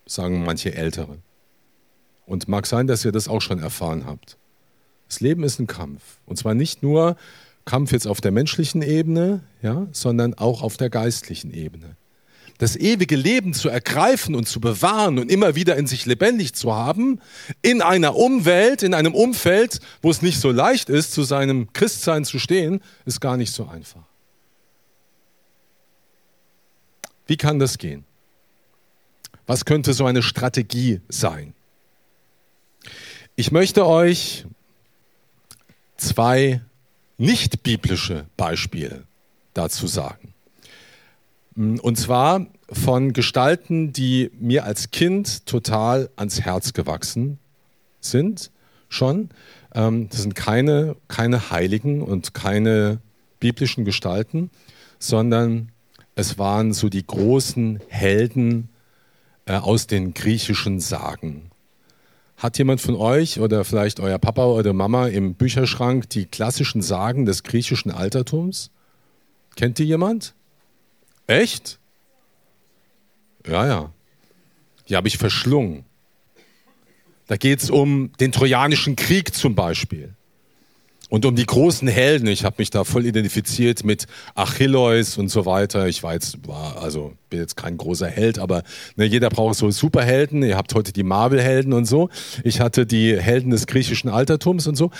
sagen 0.06 0.44
manche 0.44 0.76
Ältere. 0.76 1.18
Und 2.24 2.46
mag 2.46 2.68
sein, 2.68 2.86
dass 2.86 3.04
ihr 3.04 3.10
das 3.10 3.26
auch 3.26 3.40
schon 3.42 3.58
erfahren 3.58 4.06
habt. 4.06 4.36
Das 5.08 5.18
Leben 5.18 5.42
ist 5.42 5.58
ein 5.58 5.66
Kampf. 5.66 6.02
Und 6.24 6.36
zwar 6.36 6.54
nicht 6.54 6.84
nur 6.84 7.16
Kampf 7.64 7.90
jetzt 7.90 8.06
auf 8.06 8.20
der 8.20 8.30
menschlichen 8.30 8.80
Ebene, 8.80 9.42
ja, 9.60 9.88
sondern 9.90 10.34
auch 10.34 10.62
auf 10.62 10.76
der 10.76 10.88
geistlichen 10.88 11.52
Ebene 11.52 11.96
das 12.58 12.74
ewige 12.74 13.16
Leben 13.16 13.54
zu 13.54 13.68
ergreifen 13.68 14.34
und 14.34 14.48
zu 14.48 14.60
bewahren 14.60 15.18
und 15.18 15.30
immer 15.30 15.54
wieder 15.54 15.76
in 15.76 15.86
sich 15.86 16.06
lebendig 16.06 16.54
zu 16.54 16.74
haben, 16.74 17.20
in 17.62 17.82
einer 17.82 18.16
Umwelt, 18.16 18.82
in 18.82 18.94
einem 18.94 19.14
Umfeld, 19.14 19.80
wo 20.02 20.10
es 20.10 20.22
nicht 20.22 20.40
so 20.40 20.50
leicht 20.50 20.90
ist, 20.90 21.12
zu 21.12 21.22
seinem 21.22 21.72
Christsein 21.72 22.24
zu 22.24 22.38
stehen, 22.38 22.80
ist 23.06 23.20
gar 23.20 23.36
nicht 23.36 23.52
so 23.52 23.66
einfach. 23.68 24.02
Wie 27.26 27.36
kann 27.36 27.58
das 27.58 27.78
gehen? 27.78 28.04
Was 29.46 29.64
könnte 29.64 29.92
so 29.94 30.04
eine 30.06 30.22
Strategie 30.22 31.00
sein? 31.08 31.54
Ich 33.36 33.52
möchte 33.52 33.86
euch 33.86 34.46
zwei 35.96 36.60
nicht 37.18 37.62
biblische 37.62 38.26
Beispiele 38.36 39.04
dazu 39.54 39.86
sagen. 39.86 40.27
Mm, 41.58 41.78
und 41.80 41.96
zwar 41.98 42.46
von 42.70 43.12
Gestalten, 43.12 43.92
die 43.92 44.30
mir 44.38 44.64
als 44.64 44.90
Kind 44.90 45.44
total 45.44 46.08
ans 46.16 46.40
Herz 46.40 46.72
gewachsen 46.72 47.38
sind, 48.00 48.50
schon. 48.88 49.30
Ähm, 49.74 50.08
das 50.08 50.22
sind 50.22 50.34
keine, 50.34 50.96
keine 51.08 51.50
Heiligen 51.50 52.00
und 52.00 52.32
keine 52.32 53.00
biblischen 53.40 53.84
Gestalten, 53.84 54.50
sondern 55.00 55.72
es 56.14 56.38
waren 56.38 56.72
so 56.72 56.88
die 56.88 57.06
großen 57.06 57.80
Helden 57.88 58.68
äh, 59.46 59.54
aus 59.56 59.88
den 59.88 60.14
griechischen 60.14 60.80
Sagen. 60.80 61.50
Hat 62.36 62.56
jemand 62.58 62.80
von 62.80 62.94
euch 62.94 63.40
oder 63.40 63.64
vielleicht 63.64 63.98
euer 63.98 64.18
Papa 64.18 64.46
oder 64.46 64.72
Mama 64.72 65.08
im 65.08 65.34
Bücherschrank 65.34 66.08
die 66.10 66.26
klassischen 66.26 66.82
Sagen 66.82 67.24
des 67.24 67.42
griechischen 67.42 67.90
Altertums? 67.90 68.70
Kennt 69.56 69.78
die 69.78 69.84
jemand? 69.84 70.34
Echt? 71.28 71.78
Ja, 73.46 73.66
ja. 73.66 73.92
Die 74.88 74.96
habe 74.96 75.06
ich 75.06 75.18
verschlungen. 75.18 75.84
Da 77.28 77.36
geht 77.36 77.62
es 77.62 77.70
um 77.70 78.10
den 78.18 78.32
Trojanischen 78.32 78.96
Krieg 78.96 79.34
zum 79.34 79.54
Beispiel. 79.54 80.14
Und 81.10 81.24
um 81.26 81.36
die 81.36 81.46
großen 81.46 81.86
Helden. 81.86 82.26
Ich 82.28 82.44
habe 82.44 82.56
mich 82.58 82.70
da 82.70 82.84
voll 82.84 83.06
identifiziert 83.06 83.84
mit 83.84 84.06
Achilleus 84.34 85.18
und 85.18 85.28
so 85.28 85.46
weiter. 85.46 85.86
Ich 85.86 86.02
war 86.02 86.14
jetzt, 86.14 86.46
war, 86.46 86.82
also 86.82 87.12
bin 87.30 87.40
jetzt 87.40 87.56
kein 87.56 87.76
großer 87.76 88.08
Held, 88.08 88.38
aber 88.38 88.62
ne, 88.96 89.04
jeder 89.04 89.28
braucht 89.28 89.56
so 89.56 89.70
Superhelden. 89.70 90.42
Ihr 90.42 90.56
habt 90.56 90.74
heute 90.74 90.92
die 90.92 91.02
Marvel-Helden 91.02 91.74
und 91.74 91.84
so. 91.84 92.08
Ich 92.42 92.60
hatte 92.60 92.86
die 92.86 93.18
Helden 93.18 93.50
des 93.50 93.66
griechischen 93.66 94.08
Altertums 94.10 94.66
und 94.66 94.76
so. 94.76 94.90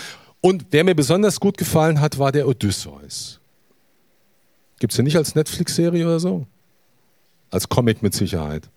Und 0.41 0.67
wer 0.71 0.83
mir 0.83 0.95
besonders 0.95 1.39
gut 1.39 1.57
gefallen 1.57 1.99
hat, 1.99 2.19
war 2.19 2.31
der 2.31 2.47
Odysseus. 2.47 3.38
Gibt 4.79 4.93
es 4.93 4.97
ja 4.97 5.03
nicht 5.03 5.17
als 5.17 5.35
Netflix-Serie 5.35 6.05
oder 6.05 6.19
so? 6.19 6.47
Als 7.51 7.67
Comic 7.67 8.01
mit 8.01 8.13
Sicherheit. 8.13 8.69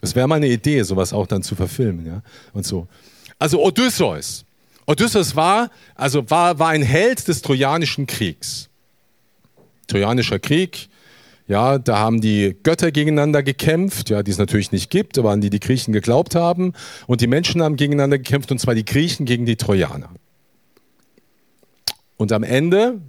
Das 0.00 0.14
wäre 0.14 0.28
mal 0.28 0.36
eine 0.36 0.48
Idee, 0.48 0.82
sowas 0.82 1.12
auch 1.12 1.26
dann 1.26 1.42
zu 1.42 1.54
verfilmen, 1.54 2.06
ja. 2.06 2.22
Und 2.52 2.66
so. 2.66 2.86
Also 3.38 3.62
Odysseus. 3.62 4.44
Odysseus 4.86 5.34
war, 5.34 5.70
also 5.94 6.28
war, 6.30 6.58
war 6.58 6.68
ein 6.68 6.82
Held 6.82 7.26
des 7.26 7.42
Trojanischen 7.42 8.06
Kriegs. 8.06 8.68
Trojanischer 9.86 10.38
Krieg, 10.38 10.88
ja, 11.46 11.78
da 11.78 11.98
haben 11.98 12.20
die 12.20 12.56
Götter 12.62 12.90
gegeneinander 12.90 13.42
gekämpft, 13.42 14.08
ja, 14.08 14.22
die 14.22 14.30
es 14.30 14.38
natürlich 14.38 14.72
nicht 14.72 14.90
gibt, 14.90 15.18
aber 15.18 15.30
an 15.30 15.42
die 15.42 15.50
die 15.50 15.60
Griechen 15.60 15.92
geglaubt 15.92 16.34
haben. 16.34 16.72
Und 17.06 17.20
die 17.20 17.26
Menschen 17.26 17.62
haben 17.62 17.76
gegeneinander 17.76 18.18
gekämpft, 18.18 18.50
und 18.50 18.58
zwar 18.58 18.74
die 18.74 18.84
Griechen 18.84 19.26
gegen 19.26 19.44
die 19.44 19.56
Trojaner. 19.56 20.10
Und 22.16 22.32
am 22.32 22.42
Ende 22.42 23.00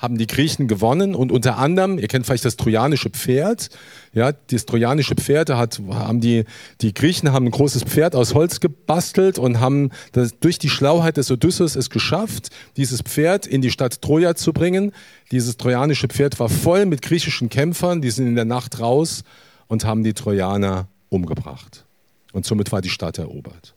haben 0.00 0.16
die 0.16 0.26
Griechen 0.26 0.66
gewonnen 0.66 1.14
und 1.14 1.30
unter 1.30 1.58
anderem, 1.58 1.98
ihr 1.98 2.08
kennt 2.08 2.24
vielleicht 2.24 2.46
das 2.46 2.56
trojanische 2.56 3.10
Pferd, 3.10 3.68
ja, 4.14 4.32
das 4.32 4.64
trojanische 4.64 5.14
Pferd, 5.14 5.50
da 5.50 5.58
hat, 5.58 5.80
haben 5.90 6.20
die, 6.20 6.44
die 6.80 6.94
Griechen 6.94 7.32
haben 7.32 7.46
ein 7.46 7.50
großes 7.50 7.84
Pferd 7.84 8.16
aus 8.16 8.34
Holz 8.34 8.60
gebastelt 8.60 9.38
und 9.38 9.60
haben 9.60 9.90
das, 10.12 10.40
durch 10.40 10.58
die 10.58 10.70
Schlauheit 10.70 11.18
des 11.18 11.30
Odysseus 11.30 11.76
es 11.76 11.90
geschafft, 11.90 12.48
dieses 12.78 13.02
Pferd 13.02 13.46
in 13.46 13.60
die 13.60 13.70
Stadt 13.70 14.00
Troja 14.00 14.34
zu 14.34 14.54
bringen. 14.54 14.92
Dieses 15.32 15.58
trojanische 15.58 16.08
Pferd 16.08 16.40
war 16.40 16.48
voll 16.48 16.86
mit 16.86 17.02
griechischen 17.02 17.50
Kämpfern, 17.50 18.00
die 18.00 18.10
sind 18.10 18.26
in 18.26 18.36
der 18.36 18.46
Nacht 18.46 18.80
raus 18.80 19.22
und 19.68 19.84
haben 19.84 20.02
die 20.02 20.14
Trojaner 20.14 20.88
umgebracht. 21.10 21.84
Und 22.32 22.46
somit 22.46 22.72
war 22.72 22.80
die 22.80 22.88
Stadt 22.88 23.18
erobert. 23.18 23.74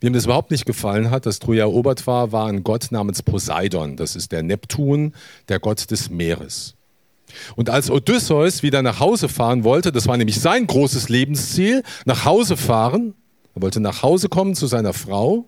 Wem 0.00 0.12
das 0.12 0.24
überhaupt 0.24 0.50
nicht 0.50 0.66
gefallen 0.66 1.10
hat, 1.10 1.26
dass 1.26 1.38
Troja 1.38 1.64
erobert 1.64 2.06
war, 2.06 2.32
war 2.32 2.48
ein 2.48 2.64
Gott 2.64 2.88
namens 2.90 3.22
Poseidon. 3.22 3.96
Das 3.96 4.16
ist 4.16 4.32
der 4.32 4.42
Neptun, 4.42 5.14
der 5.48 5.58
Gott 5.58 5.90
des 5.90 6.10
Meeres. 6.10 6.74
Und 7.54 7.70
als 7.70 7.90
Odysseus 7.90 8.62
wieder 8.62 8.82
nach 8.82 9.00
Hause 9.00 9.28
fahren 9.28 9.64
wollte, 9.64 9.92
das 9.92 10.06
war 10.06 10.16
nämlich 10.16 10.40
sein 10.40 10.66
großes 10.66 11.08
Lebensziel, 11.08 11.82
nach 12.04 12.24
Hause 12.24 12.56
fahren, 12.56 13.14
er 13.54 13.62
wollte 13.62 13.80
nach 13.80 14.02
Hause 14.02 14.28
kommen 14.28 14.54
zu 14.54 14.66
seiner 14.66 14.92
Frau, 14.92 15.46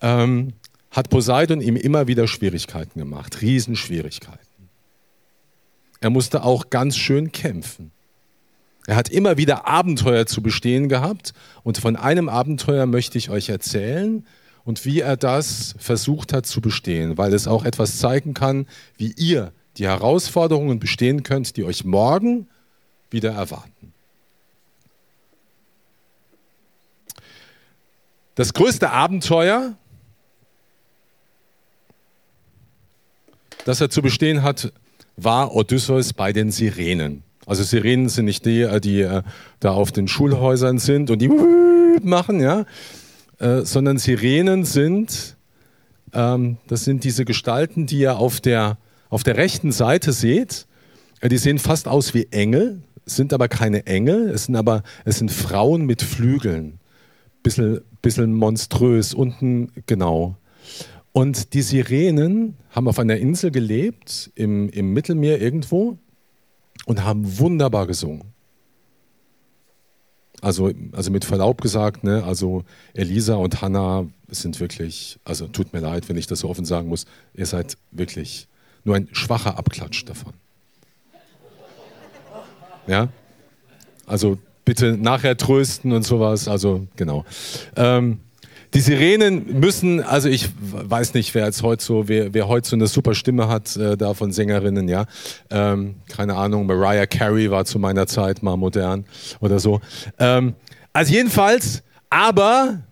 ähm, 0.00 0.52
hat 0.90 1.10
Poseidon 1.10 1.60
ihm 1.60 1.76
immer 1.76 2.06
wieder 2.06 2.28
Schwierigkeiten 2.28 2.98
gemacht, 2.98 3.40
Riesenschwierigkeiten. 3.40 4.68
Er 6.00 6.10
musste 6.10 6.44
auch 6.44 6.70
ganz 6.70 6.96
schön 6.96 7.32
kämpfen. 7.32 7.90
Er 8.86 8.96
hat 8.96 9.08
immer 9.08 9.36
wieder 9.38 9.66
Abenteuer 9.66 10.26
zu 10.26 10.42
bestehen 10.42 10.88
gehabt 10.88 11.32
und 11.62 11.78
von 11.78 11.96
einem 11.96 12.28
Abenteuer 12.28 12.86
möchte 12.86 13.16
ich 13.16 13.30
euch 13.30 13.48
erzählen 13.48 14.26
und 14.64 14.84
wie 14.84 15.00
er 15.00 15.16
das 15.16 15.74
versucht 15.78 16.32
hat 16.32 16.46
zu 16.46 16.60
bestehen, 16.60 17.16
weil 17.16 17.32
es 17.32 17.46
auch 17.46 17.64
etwas 17.64 17.98
zeigen 17.98 18.34
kann, 18.34 18.66
wie 18.96 19.12
ihr 19.16 19.52
die 19.78 19.86
Herausforderungen 19.86 20.78
bestehen 20.78 21.22
könnt, 21.22 21.56
die 21.56 21.64
euch 21.64 21.84
morgen 21.84 22.48
wieder 23.10 23.32
erwarten. 23.32 23.92
Das 28.34 28.52
größte 28.52 28.90
Abenteuer, 28.90 29.76
das 33.64 33.80
er 33.80 33.90
zu 33.90 34.02
bestehen 34.02 34.42
hat, 34.42 34.72
war 35.16 35.54
Odysseus 35.54 36.12
bei 36.12 36.32
den 36.32 36.50
Sirenen. 36.50 37.22
Also 37.46 37.62
Sirenen 37.62 38.08
sind 38.08 38.24
nicht 38.24 38.46
die, 38.46 38.62
äh, 38.62 38.80
die 38.80 39.02
äh, 39.02 39.22
da 39.60 39.72
auf 39.72 39.92
den 39.92 40.08
Schulhäusern 40.08 40.78
sind 40.78 41.10
und 41.10 41.20
die 41.20 41.30
machen, 42.02 42.40
ja, 42.40 42.64
äh, 43.38 43.62
sondern 43.62 43.98
Sirenen 43.98 44.64
sind, 44.64 45.36
ähm, 46.12 46.58
das 46.68 46.84
sind 46.84 47.04
diese 47.04 47.24
Gestalten, 47.24 47.86
die 47.86 47.98
ihr 47.98 48.18
auf 48.18 48.40
der, 48.40 48.78
auf 49.10 49.22
der 49.22 49.36
rechten 49.36 49.72
Seite 49.72 50.12
seht. 50.12 50.66
Die 51.22 51.38
sehen 51.38 51.58
fast 51.58 51.88
aus 51.88 52.14
wie 52.14 52.26
Engel, 52.30 52.82
sind 53.06 53.32
aber 53.32 53.48
keine 53.48 53.86
Engel, 53.86 54.30
es 54.30 54.44
sind 54.44 54.56
aber 54.56 54.82
es 55.04 55.18
sind 55.18 55.30
Frauen 55.30 55.86
mit 55.86 56.02
Flügeln. 56.02 56.78
Bisschen, 57.42 57.80
bisschen 58.02 58.34
monströs, 58.34 59.14
unten 59.14 59.70
genau. 59.86 60.36
Und 61.12 61.54
die 61.54 61.62
Sirenen 61.62 62.56
haben 62.70 62.88
auf 62.88 62.98
einer 62.98 63.16
Insel 63.16 63.50
gelebt, 63.50 64.30
im, 64.34 64.68
im 64.70 64.92
Mittelmeer 64.92 65.40
irgendwo 65.40 65.98
und 66.86 67.04
haben 67.04 67.38
wunderbar 67.38 67.86
gesungen. 67.86 68.34
Also, 70.40 70.70
also 70.92 71.10
mit 71.10 71.24
Verlaub 71.24 71.62
gesagt, 71.62 72.04
ne, 72.04 72.22
also 72.24 72.64
Elisa 72.92 73.36
und 73.36 73.62
Hannah 73.62 74.06
sind 74.28 74.60
wirklich, 74.60 75.18
also 75.24 75.46
tut 75.46 75.72
mir 75.72 75.80
leid, 75.80 76.08
wenn 76.08 76.18
ich 76.18 76.26
das 76.26 76.40
so 76.40 76.50
offen 76.50 76.66
sagen 76.66 76.88
muss, 76.88 77.06
ihr 77.32 77.46
seid 77.46 77.78
wirklich 77.92 78.46
nur 78.84 78.96
ein 78.96 79.08
schwacher 79.12 79.56
Abklatsch 79.56 80.04
davon. 80.04 80.34
Ja? 82.86 83.08
Also 84.06 84.38
bitte 84.64 84.98
nachher 84.98 85.36
trösten 85.36 85.92
und 85.92 86.02
sowas, 86.02 86.48
also 86.48 86.86
genau. 86.96 87.24
Ähm, 87.76 88.20
die 88.74 88.80
Sirenen 88.80 89.60
müssen, 89.60 90.02
also 90.02 90.28
ich 90.28 90.50
weiß 90.58 91.14
nicht, 91.14 91.32
wer 91.34 91.46
jetzt 91.46 91.62
heute 91.62 91.82
so, 91.82 92.08
wer, 92.08 92.34
wer 92.34 92.48
heute 92.48 92.68
so 92.68 92.74
eine 92.74 92.88
super 92.88 93.14
Stimme 93.14 93.48
hat, 93.48 93.76
äh, 93.76 93.96
da 93.96 94.14
von 94.14 94.32
Sängerinnen, 94.32 94.88
ja. 94.88 95.06
Ähm, 95.50 95.94
keine 96.08 96.34
Ahnung, 96.34 96.66
Mariah 96.66 97.06
Carey 97.06 97.50
war 97.52 97.64
zu 97.64 97.78
meiner 97.78 98.08
Zeit 98.08 98.42
mal 98.42 98.56
modern 98.56 99.04
oder 99.40 99.60
so. 99.60 99.80
Ähm, 100.18 100.54
also 100.92 101.12
jedenfalls, 101.12 101.84
aber 102.10 102.82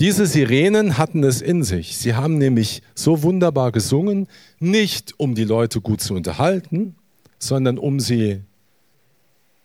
diese 0.00 0.26
Sirenen 0.26 0.96
hatten 0.96 1.22
es 1.24 1.42
in 1.42 1.62
sich. 1.62 1.98
Sie 1.98 2.14
haben 2.14 2.38
nämlich 2.38 2.82
so 2.94 3.22
wunderbar 3.22 3.72
gesungen, 3.72 4.28
nicht 4.60 5.14
um 5.18 5.34
die 5.34 5.44
Leute 5.44 5.82
gut 5.82 6.00
zu 6.00 6.14
unterhalten, 6.14 6.96
sondern 7.38 7.76
um 7.76 8.00
sie, 8.00 8.42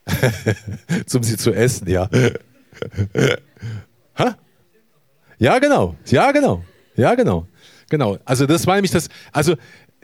um 1.13 1.23
sie 1.23 1.37
zu 1.37 1.53
essen, 1.53 1.89
ja. 1.89 2.09
ha? 4.15 4.35
Ja, 5.41 5.57
genau. 5.57 5.95
Ja, 6.05 6.31
genau. 6.31 6.63
Ja, 6.95 7.15
genau. 7.15 7.47
Genau. 7.89 8.19
Also 8.25 8.45
das 8.45 8.67
war 8.67 8.75
nämlich 8.75 8.91
das, 8.91 9.09
also 9.31 9.55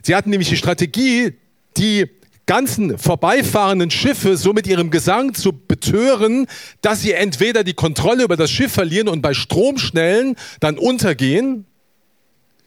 sie 0.01 0.15
hatten 0.15 0.32
nämlich 0.32 0.50
die 0.50 0.58
Strategie, 0.58 1.36
die 1.77 2.08
ganzen 2.48 2.98
vorbeifahrenden 2.98 3.91
Schiffe 3.91 4.36
so 4.36 4.51
mit 4.51 4.65
ihrem 4.65 4.89
Gesang 4.89 5.36
zu 5.36 5.53
betören, 5.53 6.48
dass 6.82 7.03
sie 7.03 7.13
entweder 7.13 7.63
die 7.63 7.75
Kontrolle 7.75 8.24
über 8.24 8.36
das 8.36 8.50
Schiff 8.50 8.72
verlieren 8.72 9.08
und 9.08 9.22
bei 9.22 9.36
Stromschnellen 9.36 10.38
dann 10.60 10.79
untergehen. 10.79 11.65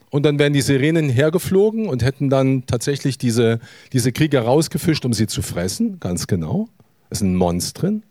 Und 0.09 0.23
dann 0.23 0.39
wären 0.39 0.53
die 0.53 0.61
Sirenen 0.61 1.09
hergeflogen 1.09 1.89
und 1.89 2.03
hätten 2.03 2.29
dann 2.29 2.65
tatsächlich 2.67 3.17
diese, 3.17 3.59
diese 3.91 4.13
Krieger 4.13 4.43
rausgefischt, 4.43 5.03
um 5.03 5.11
sie 5.11 5.27
zu 5.27 5.41
fressen. 5.41 5.99
Ganz 5.99 6.25
genau. 6.25 6.69
Das 7.09 7.19
sind 7.19 7.35
Monstren. 7.35 8.03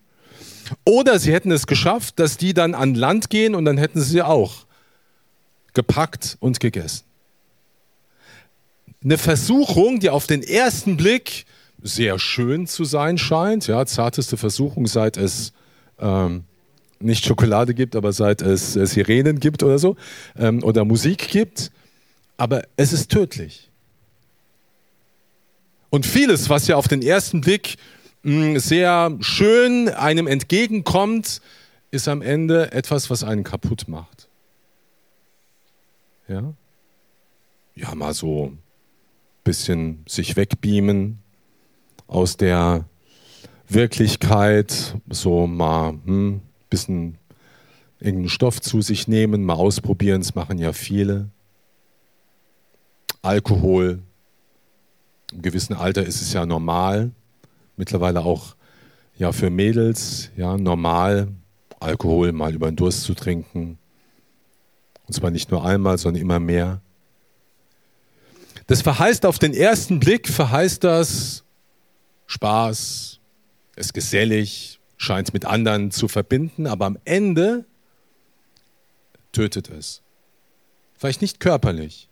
Oder 0.84 1.18
sie 1.18 1.32
hätten 1.32 1.50
es 1.50 1.66
geschafft, 1.66 2.18
dass 2.18 2.36
die 2.36 2.54
dann 2.54 2.74
an 2.74 2.94
Land 2.94 3.30
gehen 3.30 3.54
und 3.54 3.64
dann 3.64 3.78
hätten 3.78 4.00
sie 4.00 4.22
auch 4.22 4.66
gepackt 5.74 6.36
und 6.40 6.60
gegessen. 6.60 7.04
Eine 9.02 9.18
Versuchung, 9.18 10.00
die 10.00 10.10
auf 10.10 10.26
den 10.26 10.42
ersten 10.42 10.96
Blick 10.96 11.46
sehr 11.82 12.18
schön 12.18 12.66
zu 12.66 12.84
sein 12.84 13.16
scheint. 13.18 13.66
Ja, 13.66 13.86
zarteste 13.86 14.36
Versuchung, 14.36 14.86
seit 14.86 15.16
es 15.16 15.52
ähm, 15.98 16.44
nicht 16.98 17.24
Schokolade 17.24 17.74
gibt, 17.74 17.96
aber 17.96 18.12
seit 18.12 18.42
es 18.42 18.76
äh, 18.76 18.86
Sirenen 18.86 19.40
gibt 19.40 19.62
oder 19.62 19.78
so 19.78 19.96
ähm, 20.38 20.62
oder 20.62 20.84
Musik 20.84 21.28
gibt. 21.28 21.70
Aber 22.36 22.62
es 22.76 22.92
ist 22.92 23.10
tödlich. 23.10 23.70
Und 25.88 26.06
vieles, 26.06 26.48
was 26.48 26.68
ja 26.68 26.76
auf 26.76 26.88
den 26.88 27.02
ersten 27.02 27.40
Blick 27.40 27.76
sehr 28.22 29.16
schön 29.20 29.88
einem 29.88 30.26
entgegenkommt, 30.26 31.40
ist 31.90 32.08
am 32.08 32.22
Ende 32.22 32.72
etwas, 32.72 33.10
was 33.10 33.24
einen 33.24 33.44
kaputt 33.44 33.88
macht. 33.88 34.28
Ja? 36.28 36.54
Ja, 37.74 37.94
mal 37.94 38.14
so 38.14 38.46
ein 38.46 38.58
bisschen 39.42 40.04
sich 40.06 40.36
wegbeamen 40.36 41.18
aus 42.06 42.36
der 42.36 42.84
Wirklichkeit, 43.68 44.96
so 45.08 45.46
mal 45.46 45.90
ein 45.90 46.02
hm, 46.04 46.40
bisschen 46.68 47.18
irgendeinen 48.00 48.28
Stoff 48.28 48.60
zu 48.60 48.82
sich 48.82 49.08
nehmen, 49.08 49.45
mal 49.45 49.54
ausprobieren, 49.54 50.21
das 50.21 50.34
machen 50.34 50.58
ja 50.58 50.73
viele. 50.73 51.30
Alkohol, 53.23 54.00
im 55.32 55.42
gewissen 55.42 55.75
Alter 55.75 56.04
ist 56.04 56.21
es 56.21 56.32
ja 56.32 56.47
normal 56.47 57.12
mittlerweile 57.80 58.21
auch 58.21 58.54
ja, 59.16 59.32
für 59.32 59.50
Mädels 59.50 60.30
ja, 60.36 60.56
normal, 60.56 61.28
Alkohol 61.80 62.30
mal 62.32 62.54
über 62.54 62.71
den 62.71 62.76
Durst 62.76 63.02
zu 63.02 63.14
trinken. 63.14 63.78
Und 65.06 65.14
zwar 65.14 65.30
nicht 65.30 65.50
nur 65.50 65.64
einmal, 65.64 65.99
sondern 65.99 66.23
immer 66.23 66.38
mehr. 66.38 66.82
Das 68.66 68.82
verheißt 68.82 69.26
auf 69.26 69.38
den 69.38 69.54
ersten 69.54 69.99
Blick, 69.99 70.28
verheißt 70.28 70.84
das 70.84 71.43
Spaß, 72.26 73.19
ist 73.76 73.95
gesellig, 73.95 74.78
scheint 74.99 75.32
mit 75.32 75.47
anderen 75.47 75.90
zu 75.90 76.06
verbinden, 76.06 76.66
aber 76.66 76.84
am 76.84 76.99
Ende 77.04 77.64
tötet 79.32 79.71
es. 79.71 80.02
Vielleicht 80.95 81.23
nicht 81.23 81.40
körperlich, 81.40 82.09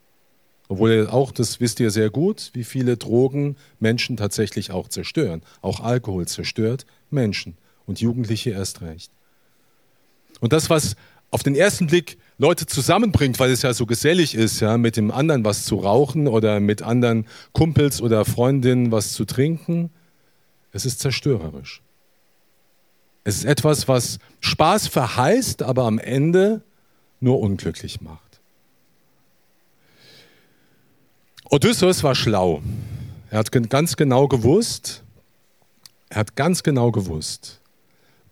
obwohl 0.68 0.90
ihr 0.90 1.12
auch, 1.12 1.32
das 1.32 1.60
wisst 1.60 1.80
ihr 1.80 1.90
sehr 1.90 2.10
gut, 2.10 2.50
wie 2.52 2.64
viele 2.64 2.96
Drogen 2.96 3.56
Menschen 3.80 4.16
tatsächlich 4.16 4.70
auch 4.70 4.88
zerstören. 4.88 5.42
Auch 5.62 5.80
Alkohol 5.80 6.26
zerstört 6.28 6.86
Menschen 7.10 7.56
und 7.86 8.00
Jugendliche 8.00 8.50
erst 8.50 8.82
recht. 8.82 9.10
Und 10.40 10.52
das, 10.52 10.70
was 10.70 10.94
auf 11.30 11.42
den 11.42 11.54
ersten 11.54 11.88
Blick 11.88 12.18
Leute 12.38 12.66
zusammenbringt, 12.66 13.40
weil 13.40 13.50
es 13.50 13.62
ja 13.62 13.74
so 13.74 13.86
gesellig 13.86 14.34
ist, 14.34 14.60
ja, 14.60 14.78
mit 14.78 14.96
dem 14.96 15.10
anderen 15.10 15.44
was 15.44 15.64
zu 15.64 15.76
rauchen 15.76 16.28
oder 16.28 16.60
mit 16.60 16.82
anderen 16.82 17.26
Kumpels 17.52 18.00
oder 18.00 18.24
Freundinnen 18.24 18.92
was 18.92 19.12
zu 19.12 19.24
trinken, 19.24 19.90
es 20.72 20.86
ist 20.86 21.00
zerstörerisch. 21.00 21.82
Es 23.24 23.38
ist 23.38 23.44
etwas, 23.44 23.88
was 23.88 24.18
Spaß 24.40 24.86
verheißt, 24.86 25.62
aber 25.62 25.84
am 25.84 25.98
Ende 25.98 26.62
nur 27.20 27.40
unglücklich 27.40 28.00
macht. 28.00 28.27
Odysseus 31.50 32.02
war 32.02 32.14
schlau. 32.14 32.62
Er 33.30 33.38
hat 33.38 33.52
ganz 33.52 33.96
genau 33.96 34.28
gewusst, 34.28 35.02
er 36.08 36.20
hat 36.20 36.36
ganz 36.36 36.62
genau 36.62 36.90
gewusst, 36.90 37.60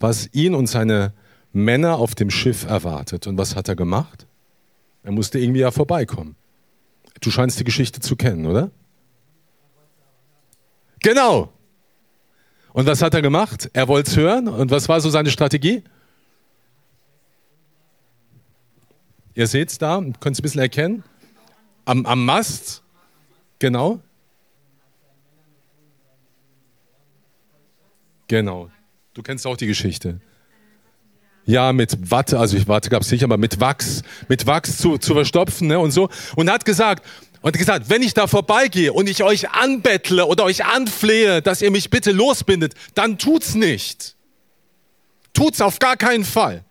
was 0.00 0.28
ihn 0.32 0.54
und 0.54 0.66
seine 0.66 1.12
Männer 1.52 1.96
auf 1.96 2.14
dem 2.14 2.30
Schiff 2.30 2.64
erwartet. 2.64 3.26
Und 3.26 3.38
was 3.38 3.56
hat 3.56 3.68
er 3.68 3.76
gemacht? 3.76 4.26
Er 5.02 5.12
musste 5.12 5.38
irgendwie 5.38 5.60
ja 5.60 5.70
vorbeikommen. 5.70 6.36
Du 7.20 7.30
scheinst 7.30 7.58
die 7.58 7.64
Geschichte 7.64 8.00
zu 8.00 8.16
kennen, 8.16 8.46
oder? 8.46 8.70
Genau. 11.00 11.52
Und 12.72 12.86
was 12.86 13.00
hat 13.00 13.14
er 13.14 13.22
gemacht? 13.22 13.70
Er 13.72 13.88
wollte 13.88 14.10
es 14.10 14.16
hören. 14.16 14.48
Und 14.48 14.70
was 14.70 14.88
war 14.88 15.00
so 15.00 15.08
seine 15.08 15.30
Strategie? 15.30 15.82
Ihr 19.34 19.46
seht 19.46 19.70
es 19.70 19.78
da, 19.78 20.02
könnt 20.20 20.34
es 20.34 20.40
ein 20.40 20.42
bisschen 20.42 20.60
erkennen. 20.60 21.04
Am, 21.84 22.04
am 22.04 22.24
Mast 22.24 22.82
Genau. 23.58 24.00
Genau. 28.28 28.70
Du 29.14 29.22
kennst 29.22 29.46
auch 29.46 29.56
die 29.56 29.66
Geschichte. 29.66 30.20
Ja, 31.46 31.72
mit 31.72 32.10
Watte, 32.10 32.38
also 32.40 32.56
ich 32.56 32.66
Watte 32.66 32.90
gab 32.90 33.02
es 33.02 33.10
nicht, 33.12 33.22
aber 33.22 33.36
mit 33.36 33.60
Wachs, 33.60 34.02
mit 34.28 34.46
Wachs 34.46 34.78
zu, 34.78 34.98
zu 34.98 35.14
verstopfen 35.14 35.68
ne, 35.68 35.78
und 35.78 35.92
so. 35.92 36.08
Und 36.34 36.50
hat 36.50 36.64
gesagt, 36.64 37.04
und 37.40 37.56
gesagt, 37.56 37.88
wenn 37.88 38.02
ich 38.02 38.12
da 38.14 38.26
vorbeigehe 38.26 38.92
und 38.92 39.08
ich 39.08 39.22
euch 39.22 39.50
anbettle 39.50 40.26
oder 40.26 40.42
euch 40.42 40.64
anflehe, 40.64 41.42
dass 41.42 41.62
ihr 41.62 41.70
mich 41.70 41.90
bitte 41.90 42.10
losbindet, 42.10 42.74
dann 42.94 43.18
tut's 43.18 43.54
nicht. 43.54 44.16
Tut's 45.32 45.60
auf 45.60 45.78
gar 45.78 45.96
keinen 45.96 46.24
Fall. 46.24 46.64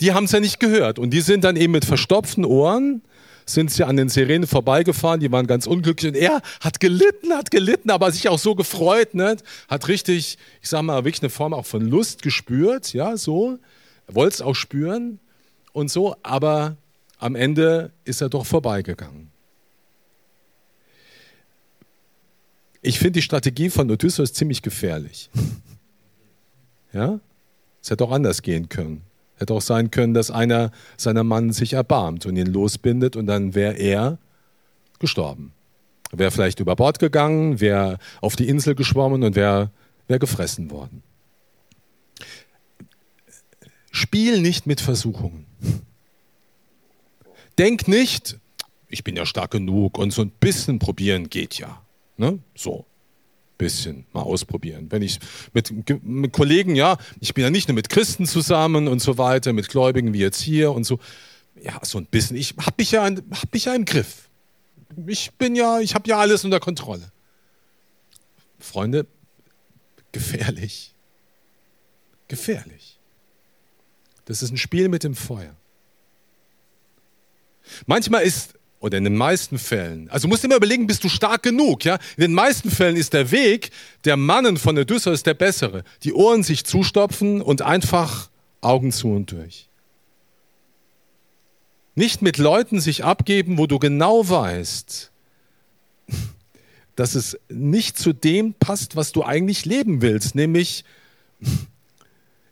Die 0.00 0.12
haben 0.12 0.24
es 0.24 0.32
ja 0.32 0.38
nicht 0.38 0.60
gehört 0.60 1.00
und 1.00 1.10
die 1.10 1.20
sind 1.20 1.42
dann 1.42 1.56
eben 1.56 1.72
mit 1.72 1.84
verstopften 1.84 2.44
Ohren 2.44 3.02
sind 3.46 3.70
sie 3.70 3.84
an 3.84 3.96
den 3.96 4.08
Sirenen 4.08 4.46
vorbeigefahren, 4.46 5.20
die 5.20 5.30
waren 5.32 5.46
ganz 5.46 5.66
unglücklich 5.66 6.12
und 6.12 6.16
er 6.16 6.42
hat 6.60 6.80
gelitten, 6.80 7.32
hat 7.32 7.50
gelitten, 7.50 7.90
aber 7.90 8.10
sich 8.10 8.28
auch 8.28 8.38
so 8.38 8.54
gefreut, 8.54 9.14
ne? 9.14 9.36
hat 9.68 9.88
richtig, 9.88 10.38
ich 10.60 10.68
sag 10.68 10.82
mal, 10.82 11.04
wirklich 11.04 11.22
eine 11.22 11.30
Form 11.30 11.54
auch 11.54 11.66
von 11.66 11.82
Lust 11.82 12.22
gespürt, 12.22 12.92
ja, 12.92 13.16
so, 13.16 13.58
er 14.06 14.14
wollte 14.14 14.34
es 14.34 14.42
auch 14.42 14.54
spüren 14.54 15.18
und 15.72 15.90
so, 15.90 16.16
aber 16.22 16.76
am 17.18 17.34
Ende 17.34 17.92
ist 18.04 18.20
er 18.20 18.28
doch 18.28 18.46
vorbeigegangen. 18.46 19.30
Ich 22.84 22.98
finde 22.98 23.12
die 23.12 23.22
Strategie 23.22 23.70
von 23.70 23.90
Odysseus 23.90 24.32
ziemlich 24.32 24.62
gefährlich. 24.62 25.30
Ja? 26.94 27.20
Es 27.82 27.88
hätte 27.88 28.04
auch 28.04 28.12
anders 28.12 28.42
gehen 28.42 28.68
können. 28.68 29.00
Hätte 29.42 29.54
auch 29.54 29.60
sein 29.60 29.90
können, 29.90 30.14
dass 30.14 30.30
einer 30.30 30.70
seiner 30.96 31.24
Mann 31.24 31.52
sich 31.52 31.72
erbarmt 31.72 32.26
und 32.26 32.36
ihn 32.36 32.46
losbindet 32.46 33.16
und 33.16 33.26
dann 33.26 33.54
wäre 33.56 33.74
er 33.74 34.18
gestorben. 35.00 35.52
Wäre 36.12 36.30
vielleicht 36.30 36.60
über 36.60 36.76
Bord 36.76 37.00
gegangen, 37.00 37.60
wäre 37.60 37.98
auf 38.20 38.36
die 38.36 38.48
Insel 38.48 38.76
geschwommen 38.76 39.24
und 39.24 39.34
wäre 39.34 39.70
wär 40.06 40.20
gefressen 40.20 40.70
worden. 40.70 41.02
Spiel 43.90 44.40
nicht 44.40 44.66
mit 44.66 44.80
Versuchungen. 44.80 45.46
Denk 47.58 47.88
nicht, 47.88 48.38
ich 48.88 49.02
bin 49.02 49.16
ja 49.16 49.26
stark 49.26 49.50
genug 49.50 49.98
und 49.98 50.12
so 50.12 50.22
ein 50.22 50.30
bisschen 50.30 50.78
probieren 50.78 51.30
geht 51.30 51.58
ja. 51.58 51.82
Ne? 52.16 52.38
So 52.54 52.86
bisschen 53.62 54.06
mal 54.12 54.22
ausprobieren. 54.22 54.90
Wenn 54.90 55.02
ich 55.02 55.20
mit, 55.52 55.72
mit 56.04 56.32
Kollegen, 56.32 56.74
ja, 56.74 56.98
ich 57.20 57.32
bin 57.32 57.44
ja 57.44 57.50
nicht 57.50 57.68
nur 57.68 57.74
mit 57.74 57.88
Christen 57.88 58.26
zusammen 58.26 58.88
und 58.88 59.00
so 59.00 59.18
weiter, 59.18 59.52
mit 59.52 59.68
Gläubigen 59.68 60.12
wie 60.12 60.18
jetzt 60.18 60.40
hier 60.40 60.72
und 60.72 60.84
so. 60.84 60.98
Ja, 61.62 61.78
so 61.82 61.98
ein 61.98 62.06
bisschen. 62.06 62.36
Ich 62.36 62.54
habe 62.58 62.74
mich, 62.76 62.90
ja, 62.90 63.04
hab 63.04 63.52
mich 63.52 63.66
ja 63.66 63.74
im 63.74 63.84
Griff. 63.84 64.28
Ich 65.06 65.30
bin 65.32 65.54
ja, 65.54 65.80
ich 65.80 65.94
habe 65.94 66.08
ja 66.08 66.18
alles 66.18 66.44
unter 66.44 66.60
Kontrolle. 66.60 67.12
Freunde, 68.58 69.06
gefährlich. 70.10 70.94
Gefährlich. 72.28 72.98
Das 74.24 74.42
ist 74.42 74.50
ein 74.50 74.56
Spiel 74.56 74.88
mit 74.88 75.04
dem 75.04 75.14
Feuer. 75.14 75.54
Manchmal 77.86 78.22
ist 78.22 78.54
oder 78.82 78.98
in 78.98 79.04
den 79.04 79.16
meisten 79.16 79.58
Fällen, 79.58 80.10
also 80.10 80.26
musst 80.26 80.42
du 80.42 80.48
immer 80.48 80.56
überlegen, 80.56 80.88
bist 80.88 81.04
du 81.04 81.08
stark 81.08 81.44
genug, 81.44 81.84
ja? 81.84 82.00
In 82.16 82.22
den 82.22 82.34
meisten 82.34 82.68
Fällen 82.68 82.96
ist 82.96 83.12
der 83.12 83.30
Weg 83.30 83.70
der 84.04 84.16
Mannen 84.16 84.56
von 84.56 84.76
Odysseus 84.76 85.22
der 85.22 85.34
bessere. 85.34 85.84
Die 86.02 86.12
Ohren 86.12 86.42
sich 86.42 86.64
zustopfen 86.64 87.40
und 87.40 87.62
einfach 87.62 88.28
Augen 88.60 88.90
zu 88.90 89.12
und 89.12 89.30
durch. 89.30 89.68
Nicht 91.94 92.22
mit 92.22 92.38
Leuten 92.38 92.80
sich 92.80 93.04
abgeben, 93.04 93.56
wo 93.56 93.68
du 93.68 93.78
genau 93.78 94.28
weißt, 94.28 95.12
dass 96.96 97.14
es 97.14 97.38
nicht 97.48 97.96
zu 97.96 98.12
dem 98.12 98.52
passt, 98.54 98.96
was 98.96 99.12
du 99.12 99.22
eigentlich 99.22 99.64
leben 99.64 100.02
willst, 100.02 100.34
nämlich 100.34 100.84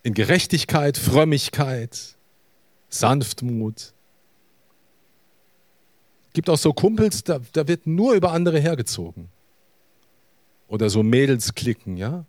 in 0.04 0.14
Gerechtigkeit, 0.14 0.96
Frömmigkeit, 0.96 2.14
Sanftmut, 2.88 3.94
gibt 6.32 6.48
auch 6.50 6.58
so 6.58 6.72
Kumpels, 6.72 7.24
da, 7.24 7.40
da 7.52 7.66
wird 7.68 7.86
nur 7.86 8.14
über 8.14 8.32
andere 8.32 8.58
hergezogen. 8.60 9.28
Oder 10.68 10.88
so 10.90 11.02
Mädelsklicken, 11.02 11.96
ja, 11.96 12.24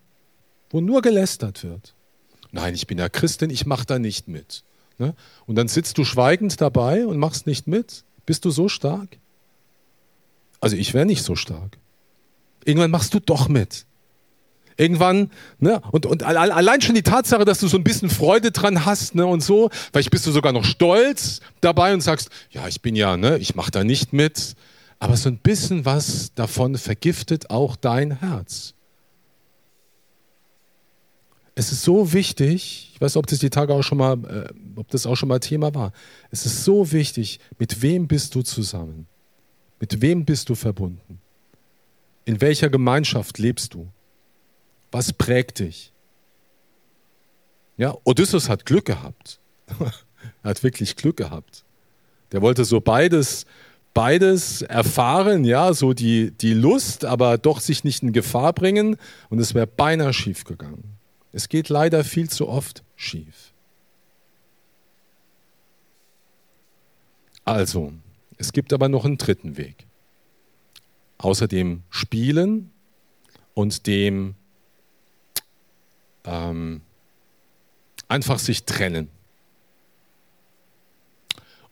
wo 0.69 0.81
nur 0.81 1.01
gelästert 1.01 1.63
wird. 1.63 1.93
Nein, 2.51 2.73
ich 2.73 2.87
bin 2.87 2.97
ja 2.97 3.07
Christin, 3.09 3.49
ich 3.49 3.65
mache 3.65 3.85
da 3.85 3.99
nicht 3.99 4.27
mit. 4.27 4.63
Ne? 4.97 5.15
Und 5.45 5.55
dann 5.55 5.67
sitzt 5.67 5.97
du 5.97 6.03
schweigend 6.03 6.59
dabei 6.59 7.05
und 7.05 7.17
machst 7.17 7.47
nicht 7.47 7.67
mit. 7.67 8.03
Bist 8.25 8.45
du 8.45 8.51
so 8.51 8.69
stark? 8.69 9.17
Also 10.59 10.75
ich 10.75 10.93
wäre 10.93 11.05
nicht 11.05 11.23
so 11.23 11.35
stark. 11.35 11.77
Irgendwann 12.65 12.91
machst 12.91 13.13
du 13.13 13.19
doch 13.19 13.49
mit. 13.49 13.85
Irgendwann, 14.81 15.29
ne, 15.59 15.79
und, 15.91 16.07
und 16.07 16.23
allein 16.23 16.81
schon 16.81 16.95
die 16.95 17.03
Tatsache, 17.03 17.45
dass 17.45 17.59
du 17.59 17.67
so 17.67 17.77
ein 17.77 17.83
bisschen 17.83 18.09
Freude 18.09 18.49
dran 18.49 18.83
hast, 18.83 19.13
ne, 19.13 19.27
und 19.27 19.43
so, 19.43 19.69
vielleicht 19.93 20.09
bist 20.09 20.25
du 20.25 20.31
sogar 20.31 20.53
noch 20.53 20.65
stolz 20.65 21.39
dabei 21.61 21.93
und 21.93 22.01
sagst, 22.01 22.29
ja, 22.49 22.67
ich 22.67 22.81
bin 22.81 22.95
ja, 22.95 23.15
ne, 23.15 23.37
ich 23.37 23.53
mache 23.53 23.69
da 23.69 23.83
nicht 23.83 24.11
mit, 24.11 24.55
aber 24.97 25.15
so 25.17 25.29
ein 25.29 25.37
bisschen 25.37 25.85
was 25.85 26.33
davon 26.33 26.79
vergiftet 26.79 27.51
auch 27.51 27.75
dein 27.75 28.21
Herz. 28.21 28.73
Es 31.53 31.71
ist 31.71 31.83
so 31.83 32.11
wichtig, 32.11 32.89
ich 32.95 33.01
weiß, 33.01 33.17
ob 33.17 33.27
das 33.27 33.37
die 33.37 33.51
Tage 33.51 33.75
auch 33.75 33.83
schon 33.83 33.99
mal, 33.99 34.13
äh, 34.13 34.79
ob 34.79 34.89
das 34.89 35.05
auch 35.05 35.15
schon 35.15 35.29
mal 35.29 35.37
Thema 35.37 35.75
war. 35.75 35.93
Es 36.31 36.47
ist 36.47 36.63
so 36.63 36.91
wichtig, 36.91 37.39
mit 37.59 37.83
wem 37.83 38.07
bist 38.07 38.33
du 38.33 38.41
zusammen? 38.41 39.05
Mit 39.79 40.01
wem 40.01 40.25
bist 40.25 40.49
du 40.49 40.55
verbunden? 40.55 41.19
In 42.25 42.41
welcher 42.41 42.71
Gemeinschaft 42.71 43.37
lebst 43.37 43.75
du? 43.75 43.87
Was 44.91 45.13
prägt 45.13 45.59
dich? 45.59 45.91
Ja, 47.77 47.97
Odysseus 48.03 48.49
hat 48.49 48.65
Glück 48.65 48.85
gehabt. 48.85 49.39
er 50.43 50.49
hat 50.49 50.63
wirklich 50.63 50.95
Glück 50.95 51.17
gehabt. 51.17 51.63
Der 52.31 52.41
wollte 52.41 52.65
so 52.65 52.79
beides, 52.79 53.45
beides 53.93 54.61
erfahren, 54.61 55.43
ja, 55.43 55.73
so 55.73 55.93
die, 55.93 56.31
die 56.31 56.53
Lust, 56.53 57.05
aber 57.05 57.37
doch 57.37 57.59
sich 57.59 57.83
nicht 57.83 58.03
in 58.03 58.13
Gefahr 58.13 58.53
bringen 58.53 58.97
und 59.29 59.39
es 59.39 59.53
wäre 59.53 59.67
beinahe 59.67 60.13
schief 60.13 60.43
gegangen. 60.43 60.97
Es 61.31 61.49
geht 61.49 61.69
leider 61.69 62.03
viel 62.03 62.29
zu 62.29 62.47
oft 62.47 62.83
schief. 62.95 63.53
Also, 67.45 67.93
es 68.37 68.53
gibt 68.53 68.73
aber 68.73 68.89
noch 68.89 69.05
einen 69.05 69.17
dritten 69.17 69.57
Weg. 69.57 69.87
Außer 71.17 71.47
dem 71.47 71.83
Spielen 71.89 72.71
und 73.53 73.87
dem 73.87 74.35
ähm, 76.25 76.81
einfach 78.07 78.39
sich 78.39 78.65
trennen. 78.65 79.09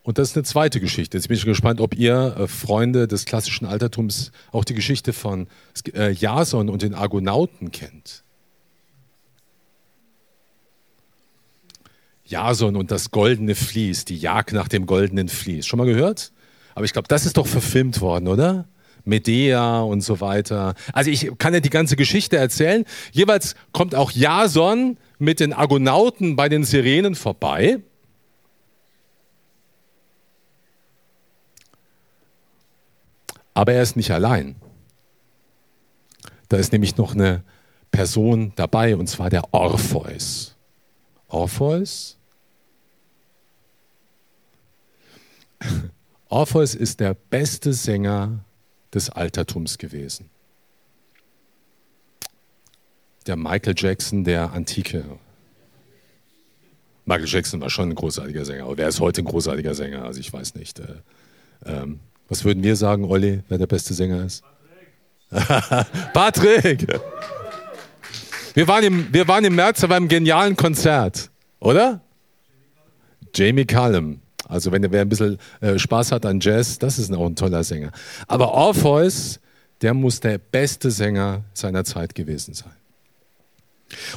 Und 0.02 0.18
das 0.18 0.30
ist 0.30 0.36
eine 0.36 0.44
zweite 0.44 0.80
Geschichte. 0.80 1.18
Jetzt 1.18 1.28
bin 1.28 1.36
ich 1.36 1.44
gespannt, 1.44 1.80
ob 1.80 1.94
ihr 1.94 2.34
äh, 2.38 2.46
Freunde 2.48 3.06
des 3.06 3.26
klassischen 3.26 3.66
Altertums 3.66 4.32
auch 4.50 4.64
die 4.64 4.74
Geschichte 4.74 5.12
von 5.12 5.46
äh, 5.94 6.10
Jason 6.10 6.70
und 6.70 6.82
den 6.82 6.94
Argonauten 6.94 7.70
kennt. 7.70 8.24
Jason 12.24 12.76
und 12.76 12.90
das 12.90 13.10
goldene 13.10 13.54
Vlies, 13.54 14.04
die 14.04 14.16
Jagd 14.16 14.52
nach 14.52 14.68
dem 14.68 14.86
goldenen 14.86 15.28
Vlies. 15.28 15.66
Schon 15.66 15.78
mal 15.78 15.86
gehört? 15.86 16.32
Aber 16.74 16.84
ich 16.84 16.92
glaube, 16.92 17.08
das 17.08 17.26
ist 17.26 17.36
doch 17.36 17.46
verfilmt 17.46 18.00
worden, 18.00 18.28
oder? 18.28 18.66
Medea 19.04 19.80
und 19.80 20.00
so 20.02 20.20
weiter. 20.20 20.74
Also 20.92 21.10
ich 21.10 21.30
kann 21.38 21.54
ja 21.54 21.60
die 21.60 21.70
ganze 21.70 21.96
Geschichte 21.96 22.36
erzählen. 22.36 22.84
Jeweils 23.12 23.54
kommt 23.72 23.94
auch 23.94 24.10
Jason 24.10 24.96
mit 25.18 25.40
den 25.40 25.52
Argonauten 25.52 26.36
bei 26.36 26.48
den 26.48 26.64
Sirenen 26.64 27.14
vorbei. 27.14 27.80
Aber 33.54 33.72
er 33.72 33.82
ist 33.82 33.96
nicht 33.96 34.10
allein. 34.10 34.56
Da 36.48 36.56
ist 36.56 36.72
nämlich 36.72 36.96
noch 36.96 37.14
eine 37.14 37.44
Person 37.90 38.52
dabei, 38.56 38.96
und 38.96 39.06
zwar 39.06 39.30
der 39.30 39.52
Orpheus. 39.52 40.56
Orpheus? 41.28 42.18
Orpheus 46.28 46.74
ist 46.74 47.00
der 47.00 47.14
beste 47.14 47.72
Sänger 47.72 48.44
des 48.94 49.10
Altertums 49.10 49.78
gewesen. 49.78 50.30
Der 53.26 53.36
Michael 53.36 53.74
Jackson 53.76 54.24
der 54.24 54.52
Antike. 54.52 55.04
Michael 57.04 57.28
Jackson 57.28 57.60
war 57.60 57.70
schon 57.70 57.90
ein 57.90 57.94
großartiger 57.94 58.44
Sänger, 58.44 58.64
aber 58.64 58.78
wer 58.78 58.88
ist 58.88 59.00
heute 59.00 59.22
ein 59.22 59.26
großartiger 59.26 59.74
Sänger? 59.74 60.04
Also 60.04 60.20
ich 60.20 60.32
weiß 60.32 60.54
nicht. 60.54 60.80
Äh, 60.80 60.94
ähm, 61.66 62.00
was 62.28 62.44
würden 62.44 62.62
wir 62.62 62.76
sagen, 62.76 63.04
Olli, 63.04 63.42
wer 63.48 63.58
der 63.58 63.66
beste 63.66 63.94
Sänger 63.94 64.24
ist? 64.24 64.42
Patrick! 65.30 66.86
Patrick! 66.86 67.00
Wir 68.54 68.66
waren, 68.66 68.84
im, 68.84 69.12
wir 69.12 69.28
waren 69.28 69.44
im 69.44 69.54
März 69.54 69.80
bei 69.86 69.94
einem 69.94 70.08
genialen 70.08 70.56
Konzert, 70.56 71.30
oder? 71.60 72.00
Jamie 73.34 73.64
Cullum. 73.64 74.20
Also 74.50 74.72
wenn 74.72 74.90
wer 74.90 75.02
ein 75.02 75.08
bisschen 75.08 75.38
äh, 75.60 75.78
Spaß 75.78 76.12
hat 76.12 76.26
an 76.26 76.40
Jazz, 76.40 76.78
das 76.78 76.98
ist 76.98 77.12
auch 77.12 77.26
ein 77.26 77.36
toller 77.36 77.62
Sänger. 77.62 77.92
Aber 78.26 78.52
Orpheus, 78.52 79.38
der 79.80 79.94
muss 79.94 80.18
der 80.18 80.38
beste 80.38 80.90
Sänger 80.90 81.44
seiner 81.54 81.84
Zeit 81.84 82.14
gewesen 82.14 82.52
sein. 82.52 82.72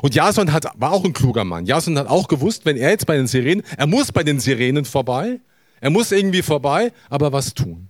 Und 0.01 0.13
Jason 0.13 0.51
hat, 0.51 0.65
war 0.75 0.91
auch 0.91 1.05
ein 1.05 1.13
kluger 1.13 1.43
Mann. 1.43 1.65
Jason 1.65 1.97
hat 1.97 2.07
auch 2.07 2.27
gewusst, 2.27 2.65
wenn 2.65 2.77
er 2.77 2.89
jetzt 2.89 3.05
bei 3.05 3.15
den 3.15 3.27
Sirenen, 3.27 3.63
er 3.77 3.87
muss 3.87 4.11
bei 4.11 4.23
den 4.23 4.39
Sirenen 4.39 4.85
vorbei, 4.85 5.39
er 5.79 5.89
muss 5.89 6.11
irgendwie 6.11 6.41
vorbei, 6.41 6.91
aber 7.09 7.31
was 7.31 7.53
tun? 7.53 7.89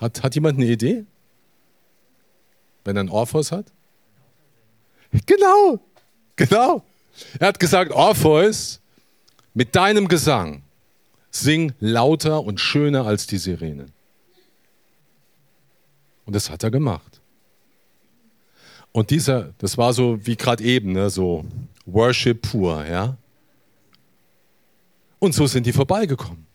Hat, 0.00 0.22
hat 0.22 0.34
jemand 0.34 0.58
eine 0.58 0.66
Idee? 0.66 1.04
Wenn 2.84 2.96
er 2.96 3.00
einen 3.00 3.08
Orpheus 3.08 3.52
hat? 3.52 3.66
Genau, 5.26 5.80
genau. 6.36 6.82
Er 7.38 7.48
hat 7.48 7.60
gesagt, 7.60 7.92
Orpheus, 7.92 8.80
mit 9.54 9.74
deinem 9.74 10.08
Gesang 10.08 10.63
Sing 11.34 11.72
lauter 11.80 12.44
und 12.44 12.60
schöner 12.60 13.06
als 13.06 13.26
die 13.26 13.38
Sirenen. 13.38 13.90
Und 16.26 16.36
das 16.36 16.48
hat 16.48 16.62
er 16.62 16.70
gemacht. 16.70 17.20
Und 18.92 19.10
dieser, 19.10 19.52
das 19.58 19.76
war 19.76 19.92
so 19.92 20.24
wie 20.24 20.36
gerade 20.36 20.62
eben, 20.62 20.92
ne, 20.92 21.10
so 21.10 21.44
Worship 21.86 22.42
pur, 22.42 22.86
ja. 22.86 23.16
Und 25.18 25.34
so 25.34 25.48
sind 25.48 25.66
die 25.66 25.72
vorbeigekommen. 25.72 26.46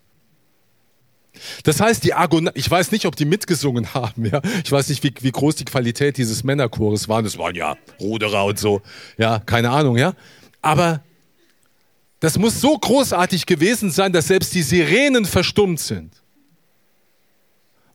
Das 1.64 1.82
heißt, 1.82 2.04
die 2.06 2.14
Argon 2.14 2.50
ich 2.54 2.72
weiß 2.72 2.92
nicht, 2.94 3.06
ob 3.06 3.18
die 3.18 3.26
mitgesungen 3.26 3.94
haben, 3.94 4.26
ja. 4.26 4.42
Ich 4.64 4.72
weiß 4.72 4.88
nicht, 4.88 5.04
wie, 5.04 5.14
wie 5.20 5.32
groß 5.32 5.56
die 5.56 5.66
Qualität 5.66 6.16
dieses 6.16 6.46
Männerchores 6.46 7.10
war. 7.10 7.22
Das 7.22 7.38
waren 7.38 7.54
ja 7.54 7.76
Ruderer 8.00 8.46
und 8.46 8.58
so, 8.58 8.82
ja, 9.18 9.40
keine 9.40 9.72
Ahnung, 9.72 9.98
ja. 9.98 10.14
Aber 10.62 11.04
das 12.20 12.38
muss 12.38 12.60
so 12.60 12.78
großartig 12.78 13.46
gewesen 13.46 13.92
sein, 13.92 14.12
dass 14.12 14.28
selbst 14.28 14.54
die 14.54 14.64
Sirenen 14.64 15.26
verstummt 15.26 15.80
sind 15.80 16.22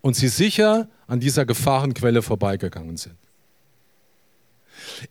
und 0.00 0.16
sie 0.16 0.28
sicher 0.28 0.88
an 1.06 1.20
dieser 1.20 1.44
Gefahrenquelle 1.44 2.22
vorbeigegangen 2.22 2.96
sind. 2.96 3.16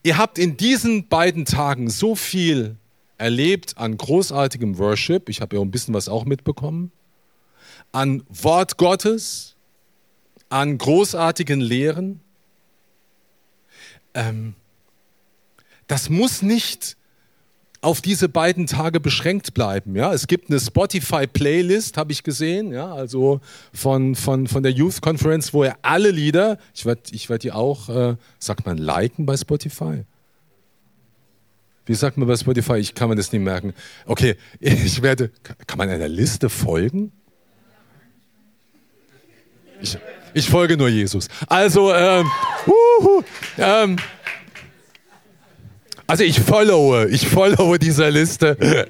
Ihr 0.02 0.17
habt 0.17 0.38
in 0.38 0.58
diesen 0.58 1.08
beiden 1.08 1.45
Tagen 1.45 1.89
so 1.89 2.15
viel 2.15 2.78
erlebt 3.17 3.78
an 3.78 3.97
großartigem 3.97 4.78
Worship, 4.78 5.30
ich 5.30 5.41
habe 5.41 5.56
ja 5.56 5.62
ein 5.62 5.71
bisschen 5.71 5.93
was 5.93 6.10
auch 6.10 6.26
mitbekommen, 6.26 6.91
an 7.91 8.23
Wort 8.30 8.78
Gottes, 8.78 9.56
an 10.49 10.78
großartigen 10.78 11.62
Lehren. 11.62 12.21
ähm, 14.13 14.56
das 15.88 16.10
muss 16.10 16.41
nicht 16.41 16.97
auf 17.84 18.02
diese 18.02 18.30
beiden 18.30 18.65
Tage 18.65 19.00
beschränkt 19.00 19.54
bleiben. 19.54 19.96
Ja? 19.96 20.13
Es 20.13 20.28
gibt 20.28 20.50
eine 20.50 20.60
Spotify-Playlist, 20.60 21.98
habe 21.98 22.13
ich 22.13 22.24
gesehen, 22.24 22.72
ja? 22.72 22.93
also 22.93 23.41
von, 23.74 24.15
von, 24.15 24.48
von 24.48 24.63
der 24.63 24.72
Youth 24.72 25.02
Conference, 25.02 25.54
wo 25.54 25.63
er 25.63 25.78
alle 25.82 26.12
Lieder, 26.12 26.58
ich 26.74 26.86
werde 26.86 27.02
ich 27.12 27.30
werd 27.30 27.43
die 27.43 27.52
auch, 27.52 27.89
äh, 27.89 28.15
sagt 28.39 28.65
man, 28.65 28.78
liken 28.78 29.26
bei 29.26 29.36
Spotify? 29.36 30.06
Wie 31.86 31.96
sagt 31.96 32.17
man 32.17 32.28
bei 32.28 32.38
Spotify? 32.38 32.78
Ich 32.78 32.96
kann 32.96 33.10
mir 33.10 33.15
das 33.15 33.34
nicht 33.34 33.41
merken. 33.41 33.74
Okay, 34.06 34.38
ich 34.60 35.02
werde, 35.02 35.32
kann 35.67 35.78
man 35.78 35.89
einer 35.89 36.08
Liste 36.08 36.50
folgen? 36.50 37.12
Ich, 39.82 39.98
ich 40.34 40.50
folge 40.50 40.78
nur 40.78 40.88
Jesus. 40.88 41.28
Also, 41.48 41.93
ähm, 41.93 42.32
uh, 42.65 43.22
ähm, 43.58 43.98
also 46.08 46.24
ich 46.24 46.39
followe, 46.39 47.08
ich 47.10 47.28
followe 47.28 47.80
dieser 47.80 48.12
Liste. 48.12 48.88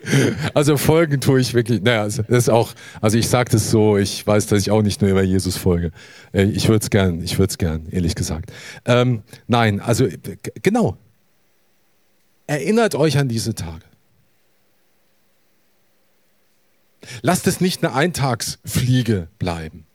Also 0.53 0.77
folgen 0.77 1.21
tue 1.21 1.39
ich 1.39 1.53
wirklich. 1.53 1.81
Naja, 1.81 2.03
das 2.05 2.19
ist 2.19 2.49
auch, 2.49 2.73
also 3.01 3.17
ich 3.17 3.27
sage 3.27 3.51
das 3.51 3.69
so, 3.69 3.97
ich 3.97 4.25
weiß, 4.25 4.47
dass 4.47 4.59
ich 4.59 4.71
auch 4.71 4.81
nicht 4.81 5.01
nur 5.01 5.11
über 5.11 5.23
Jesus 5.23 5.57
folge. 5.57 5.91
Äh, 6.31 6.43
ich 6.43 6.67
würde 6.67 6.83
es 6.83 6.89
gern, 6.89 7.21
ich 7.21 7.37
würde 7.37 7.51
es 7.51 7.57
gern, 7.57 7.87
ehrlich 7.89 8.15
gesagt. 8.15 8.51
Ähm, 8.85 9.23
nein, 9.47 9.79
also 9.79 10.07
genau. 10.61 10.97
Erinnert 12.47 12.95
euch 12.95 13.17
an 13.17 13.29
diese 13.29 13.55
Tage. 13.55 13.85
Lasst 17.21 17.47
es 17.47 17.61
nicht 17.61 17.83
eine 17.83 17.93
Eintagsfliege 17.93 19.27
bleiben. 19.39 19.85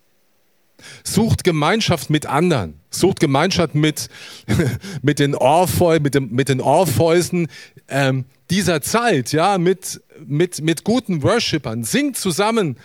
Sucht 1.05 1.45
Gemeinschaft 1.45 2.11
mit 2.11 2.27
anderen. 2.27 2.78
Sucht 2.91 3.21
Gemeinschaft 3.21 3.75
mit, 3.75 4.09
mit 5.03 5.19
den 5.19 5.35
Orpheu, 5.35 6.01
mit, 6.01 6.19
mit 6.31 6.49
den 6.49 6.61
Orpheusern 6.61 7.49
ähm, 7.89 8.25
dieser 8.51 8.81
Zeit, 8.81 9.33
ja, 9.33 9.59
mit, 9.59 10.01
mit, 10.27 10.63
mit 10.63 10.85
guten 10.85 11.23
Worshippern. 11.23 11.85
Singt 11.85 12.17
zusammen. 12.17 12.77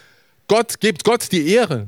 Gott, 0.48 0.80
gebt 0.80 1.04
Gott 1.04 1.32
die 1.32 1.48
Ehre. 1.48 1.88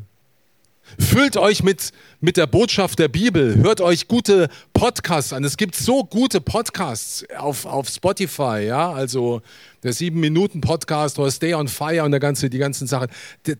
Füllt 1.00 1.36
euch 1.36 1.63
mit, 1.63 1.91
mit 2.21 2.38
der 2.38 2.48
Botschaft 2.48 3.00
der 3.00 3.08
Bibel, 3.08 3.56
hört 3.56 3.82
euch 3.82 4.08
gute 4.08 4.50
Podcasts 4.74 5.34
an. 5.34 5.43
Es 5.43 5.58
gibt 5.58 5.76
so 5.76 6.04
gute 6.04 6.39
Podcasts 6.39 7.26
auf, 7.38 7.65
auf 7.65 7.89
Spotify, 7.89 8.65
ja, 8.67 8.91
also 8.91 9.41
der 9.84 9.93
7-Minuten-Podcast 9.93 11.19
oder 11.19 11.32
Stay 11.32 11.54
on 11.54 11.67
Fire 11.67 12.04
und 12.04 12.12
der 12.12 12.19
ganze, 12.19 12.50
die 12.50 12.58
ganzen 12.58 12.88
Sachen. 12.88 13.08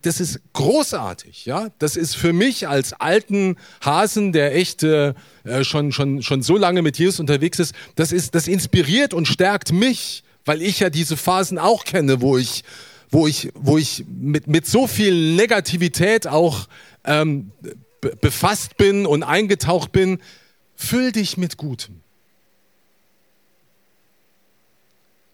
Das 0.02 0.20
ist 0.20 0.40
großartig, 0.54 1.46
ja. 1.46 1.70
Das 1.80 1.98
ist 1.98 2.16
für 2.16 2.32
mich 2.32 2.68
als 2.68 2.94
alten 2.94 3.58
Hasen, 3.82 4.32
der 4.32 4.56
echt 4.56 4.84
äh, 4.84 5.14
schon, 5.62 5.92
schon, 5.92 6.22
schon 6.22 6.42
so 6.42 6.58
lange 6.58 6.82
mit 6.82 6.98
Jesus 6.98 7.20
unterwegs 7.20 7.60
ist, 7.60 7.76
das 7.96 8.12
ist, 8.12 8.36
das 8.36 8.48
inspiriert 8.48 9.14
und 9.14 9.28
stärkt 9.28 9.72
mich, 9.72 10.24
weil 10.46 10.62
ich 10.62 10.80
ja 10.80 10.90
diese 10.90 11.18
Phasen 11.18 11.58
auch 11.58 11.84
kenne, 11.84 12.22
wo 12.22 12.38
ich, 12.38 12.64
wo 13.16 13.28
ich, 13.28 13.50
wo 13.56 13.78
ich 13.78 14.04
mit, 14.10 14.48
mit 14.48 14.68
so 14.68 14.88
viel 14.88 15.36
Negativität 15.36 16.28
auch 16.28 16.68
ähm, 17.06 17.54
befasst 18.20 18.76
bin 18.76 19.06
und 19.06 19.24
eingetaucht 19.24 19.94
bin, 19.94 20.20
füll 20.76 21.14
dich 21.14 21.38
mit 21.38 21.56
Gutem. 21.56 22.02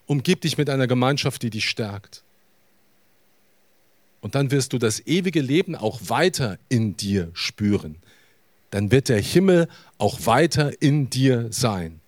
Umgib 0.05 0.41
dich 0.41 0.59
mit 0.59 0.69
einer 0.69 0.85
Gemeinschaft, 0.85 1.41
die 1.41 1.49
dich 1.49 1.67
stärkt. 1.67 2.21
Und 4.19 4.35
dann 4.35 4.51
wirst 4.51 4.73
du 4.73 4.77
das 4.77 4.99
ewige 5.07 5.41
Leben 5.41 5.75
auch 5.75 6.01
weiter 6.03 6.59
in 6.69 6.95
dir 6.95 7.31
spüren. 7.33 7.95
Dann 8.69 8.91
wird 8.91 9.09
der 9.09 9.19
Himmel 9.19 9.67
auch 9.97 10.27
weiter 10.27 10.79
in 10.83 11.09
dir 11.09 11.47
sein. 11.49 11.99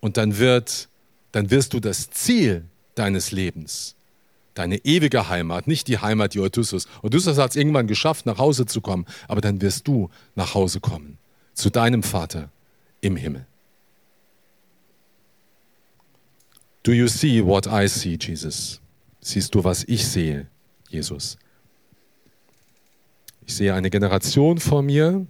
Und 0.00 0.16
dann, 0.16 0.38
wird, 0.38 0.88
dann 1.30 1.52
wirst 1.52 1.72
du 1.72 1.78
das 1.78 2.10
Ziel 2.10 2.64
deines 2.94 3.32
Lebens 3.32 3.96
deine 4.54 4.84
ewige 4.84 5.28
Heimat, 5.28 5.66
nicht 5.66 5.88
die 5.88 5.98
Heimat, 5.98 6.34
die 6.34 6.40
Odysseus. 6.40 6.86
Odysseus 7.02 7.38
hat 7.38 7.50
es 7.50 7.56
irgendwann 7.56 7.86
geschafft, 7.86 8.26
nach 8.26 8.38
Hause 8.38 8.66
zu 8.66 8.80
kommen, 8.80 9.06
aber 9.28 9.40
dann 9.40 9.60
wirst 9.60 9.88
du 9.88 10.10
nach 10.34 10.54
Hause 10.54 10.80
kommen, 10.80 11.18
zu 11.54 11.70
deinem 11.70 12.02
Vater 12.02 12.50
im 13.00 13.16
Himmel. 13.16 13.46
Do 16.82 16.92
you 16.92 17.06
see 17.06 17.44
what 17.44 17.66
I 17.66 17.86
see, 17.88 18.18
Jesus? 18.20 18.80
Siehst 19.20 19.54
du, 19.54 19.62
was 19.62 19.84
ich 19.84 20.06
sehe, 20.06 20.48
Jesus? 20.88 21.38
Ich 23.46 23.54
sehe 23.54 23.72
eine 23.74 23.90
Generation 23.90 24.58
vor 24.58 24.82
mir, 24.82 25.26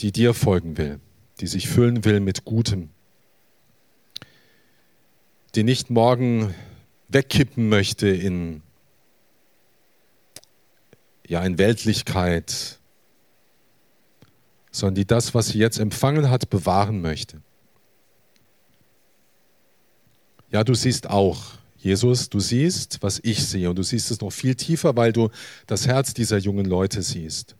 die 0.00 0.12
dir 0.12 0.32
folgen 0.34 0.76
will, 0.78 1.00
die 1.40 1.48
sich 1.48 1.68
füllen 1.68 2.04
will 2.04 2.20
mit 2.20 2.44
Gutem, 2.44 2.90
die 5.54 5.62
nicht 5.62 5.90
morgen 5.90 6.54
wegkippen 7.08 7.68
möchte 7.68 8.08
in, 8.08 8.62
ja, 11.26 11.42
in 11.44 11.58
Weltlichkeit, 11.58 12.78
sondern 14.70 14.94
die 14.96 15.06
das, 15.06 15.34
was 15.34 15.48
sie 15.48 15.58
jetzt 15.58 15.78
empfangen 15.78 16.30
hat, 16.30 16.50
bewahren 16.50 17.00
möchte. 17.00 17.40
Ja, 20.50 20.64
du 20.64 20.74
siehst 20.74 21.08
auch, 21.08 21.58
Jesus, 21.76 22.28
du 22.28 22.40
siehst, 22.40 23.02
was 23.02 23.20
ich 23.22 23.46
sehe 23.46 23.70
und 23.70 23.76
du 23.76 23.82
siehst 23.82 24.10
es 24.10 24.20
noch 24.20 24.30
viel 24.30 24.54
tiefer, 24.54 24.96
weil 24.96 25.12
du 25.12 25.30
das 25.66 25.86
Herz 25.86 26.14
dieser 26.14 26.38
jungen 26.38 26.64
Leute 26.64 27.02
siehst, 27.02 27.54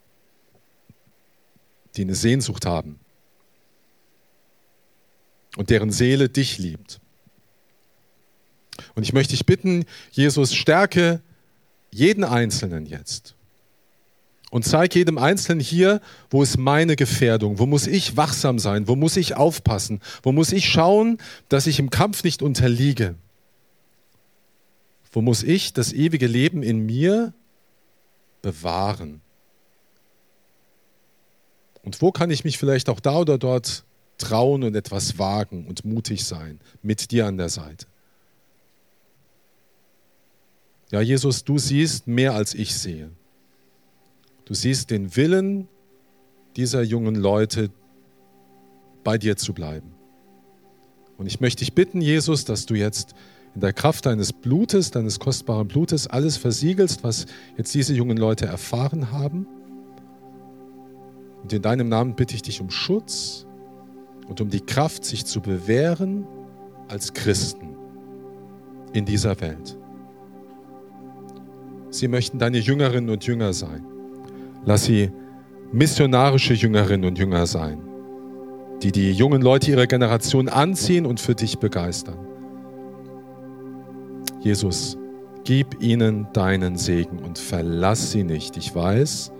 die 1.97 2.03
eine 2.03 2.15
Sehnsucht 2.15 2.67
haben 2.67 2.99
und 5.57 5.71
deren 5.71 5.91
Seele 5.91 6.29
dich 6.29 6.59
liebt. 6.59 7.01
Und 8.99 9.05
ich 9.05 9.13
möchte 9.13 9.31
dich 9.31 9.47
bitten, 9.47 9.85
Jesus, 10.11 10.53
stärke 10.53 11.21
jeden 11.93 12.25
Einzelnen 12.25 12.85
jetzt. 12.85 13.37
Und 14.51 14.65
zeig 14.65 14.93
jedem 14.97 15.19
Einzelnen 15.19 15.61
hier, 15.61 16.01
wo 16.31 16.43
ist 16.43 16.59
meine 16.59 16.97
Gefährdung, 16.97 17.61
wo 17.61 17.67
muss 17.67 17.87
ich 17.87 18.17
wachsam 18.17 18.59
sein, 18.59 18.89
wo 18.89 18.97
muss 18.97 19.17
ich 19.17 19.37
aufpassen, 19.37 20.01
wo 20.25 20.33
muss 20.33 20.51
ich 20.51 20.69
schauen, 20.69 21.19
dass 21.49 21.69
ich 21.69 21.79
im 21.79 21.91
Kampf 21.91 22.25
nicht 22.25 22.43
unterliege. 22.43 23.15
Wo 25.13 25.23
muss 25.23 25.45
ich 25.45 25.73
das 25.73 25.93
ewige 25.93 26.27
Leben 26.27 26.65
in 26.65 26.85
mir 26.85 27.33
bewahren? 28.43 29.21
Und 31.85 32.03
wo 32.03 32.11
kann 32.11 32.33
ich 32.33 32.43
mich 32.43 32.59
vielleicht 32.59 32.89
auch 32.89 32.99
da 32.99 33.19
oder 33.19 33.39
dort 33.39 33.85
trauen 34.19 34.65
und 34.65 34.75
etwas 34.75 35.21
wagen 35.21 35.69
und 35.69 35.85
mutig 35.85 36.25
sein 36.25 36.59
mit 36.83 37.13
dir 37.13 37.27
an 37.27 37.37
der 37.37 37.49
Seite? 37.49 37.87
Ja, 40.91 41.01
Jesus, 41.01 41.45
du 41.45 41.59
siehst 41.59 42.07
mehr 42.07 42.35
als 42.35 42.55
ich 42.55 42.75
sehe. 42.75 43.11
Du 44.47 44.55
siehst 44.55 44.91
den 44.91 45.15
Willen 45.17 45.69
dieser 46.57 46.83
jungen 46.83 47.15
Leute, 47.15 47.71
bei 49.05 49.17
dir 49.17 49.37
zu 49.37 49.55
bleiben. 49.55 49.93
Und 51.17 51.27
ich 51.27 51.41
möchte 51.41 51.61
dich 51.61 51.73
bitten, 51.73 52.01
Jesus, 52.01 52.45
dass 52.45 52.67
du 52.67 52.75
jetzt 52.75 53.15
in 53.55 53.61
der 53.61 53.73
Kraft 53.73 54.07
deines 54.07 54.33
Blutes, 54.33 54.91
deines 54.91 55.19
kostbaren 55.19 55.67
Blutes, 55.69 56.07
alles 56.07 56.37
versiegelst, 56.37 57.03
was 57.05 57.27
jetzt 57.57 57.75
diese 57.75 57.95
jungen 57.95 58.17
Leute 58.17 58.47
erfahren 58.47 59.11
haben. 59.11 59.47
Und 61.43 61.53
in 61.53 61.63
deinem 61.63 61.89
Namen 61.89 62.15
bitte 62.17 62.35
ich 62.35 62.43
dich 62.43 62.61
um 62.61 62.71
Schutz 62.71 63.47
und 64.29 64.41
um 64.41 64.51
die 64.51 64.61
Kraft, 64.61 65.05
sich 65.05 65.25
zu 65.25 65.41
bewähren 65.41 66.27
als 66.89 67.15
Christen 67.15 67.77
in 68.93 69.05
dieser 69.05 69.41
Welt. 69.41 69.77
Sie 71.91 72.09
möchten 72.09 72.39
deine 72.39 72.59
Jüngerinnen 72.59 73.11
und 73.11 73.25
Jünger 73.25 73.53
sein. 73.53 73.85
Lass 74.65 74.85
sie 74.85 75.11
missionarische 75.73 76.55
Jüngerinnen 76.55 77.09
und 77.09 77.19
Jünger 77.19 77.47
sein, 77.47 77.79
die 78.83 78.93
die 78.93 79.13
jungen 79.13 79.43
Leute 79.43 79.71
ihrer 79.71 79.87
Generation 79.87 80.49
anziehen 80.49 81.07
und 81.07 81.21
für 81.21 81.35
dich 81.35 81.59
begeistern. 81.59 82.19
Jesus, 84.41 84.97
gib 85.45 85.83
ihnen 85.83 86.29
deinen 86.33 86.77
Segen 86.77 87.19
und 87.19 87.39
verlass 87.39 88.13
sie 88.13 88.25
nicht. 88.25 88.57
Ich 88.57 88.75
weiß, 88.75 89.33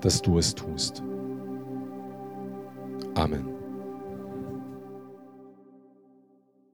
dass 0.00 0.22
du 0.22 0.38
es 0.38 0.54
tust. 0.54 1.02
Amen. 3.14 3.55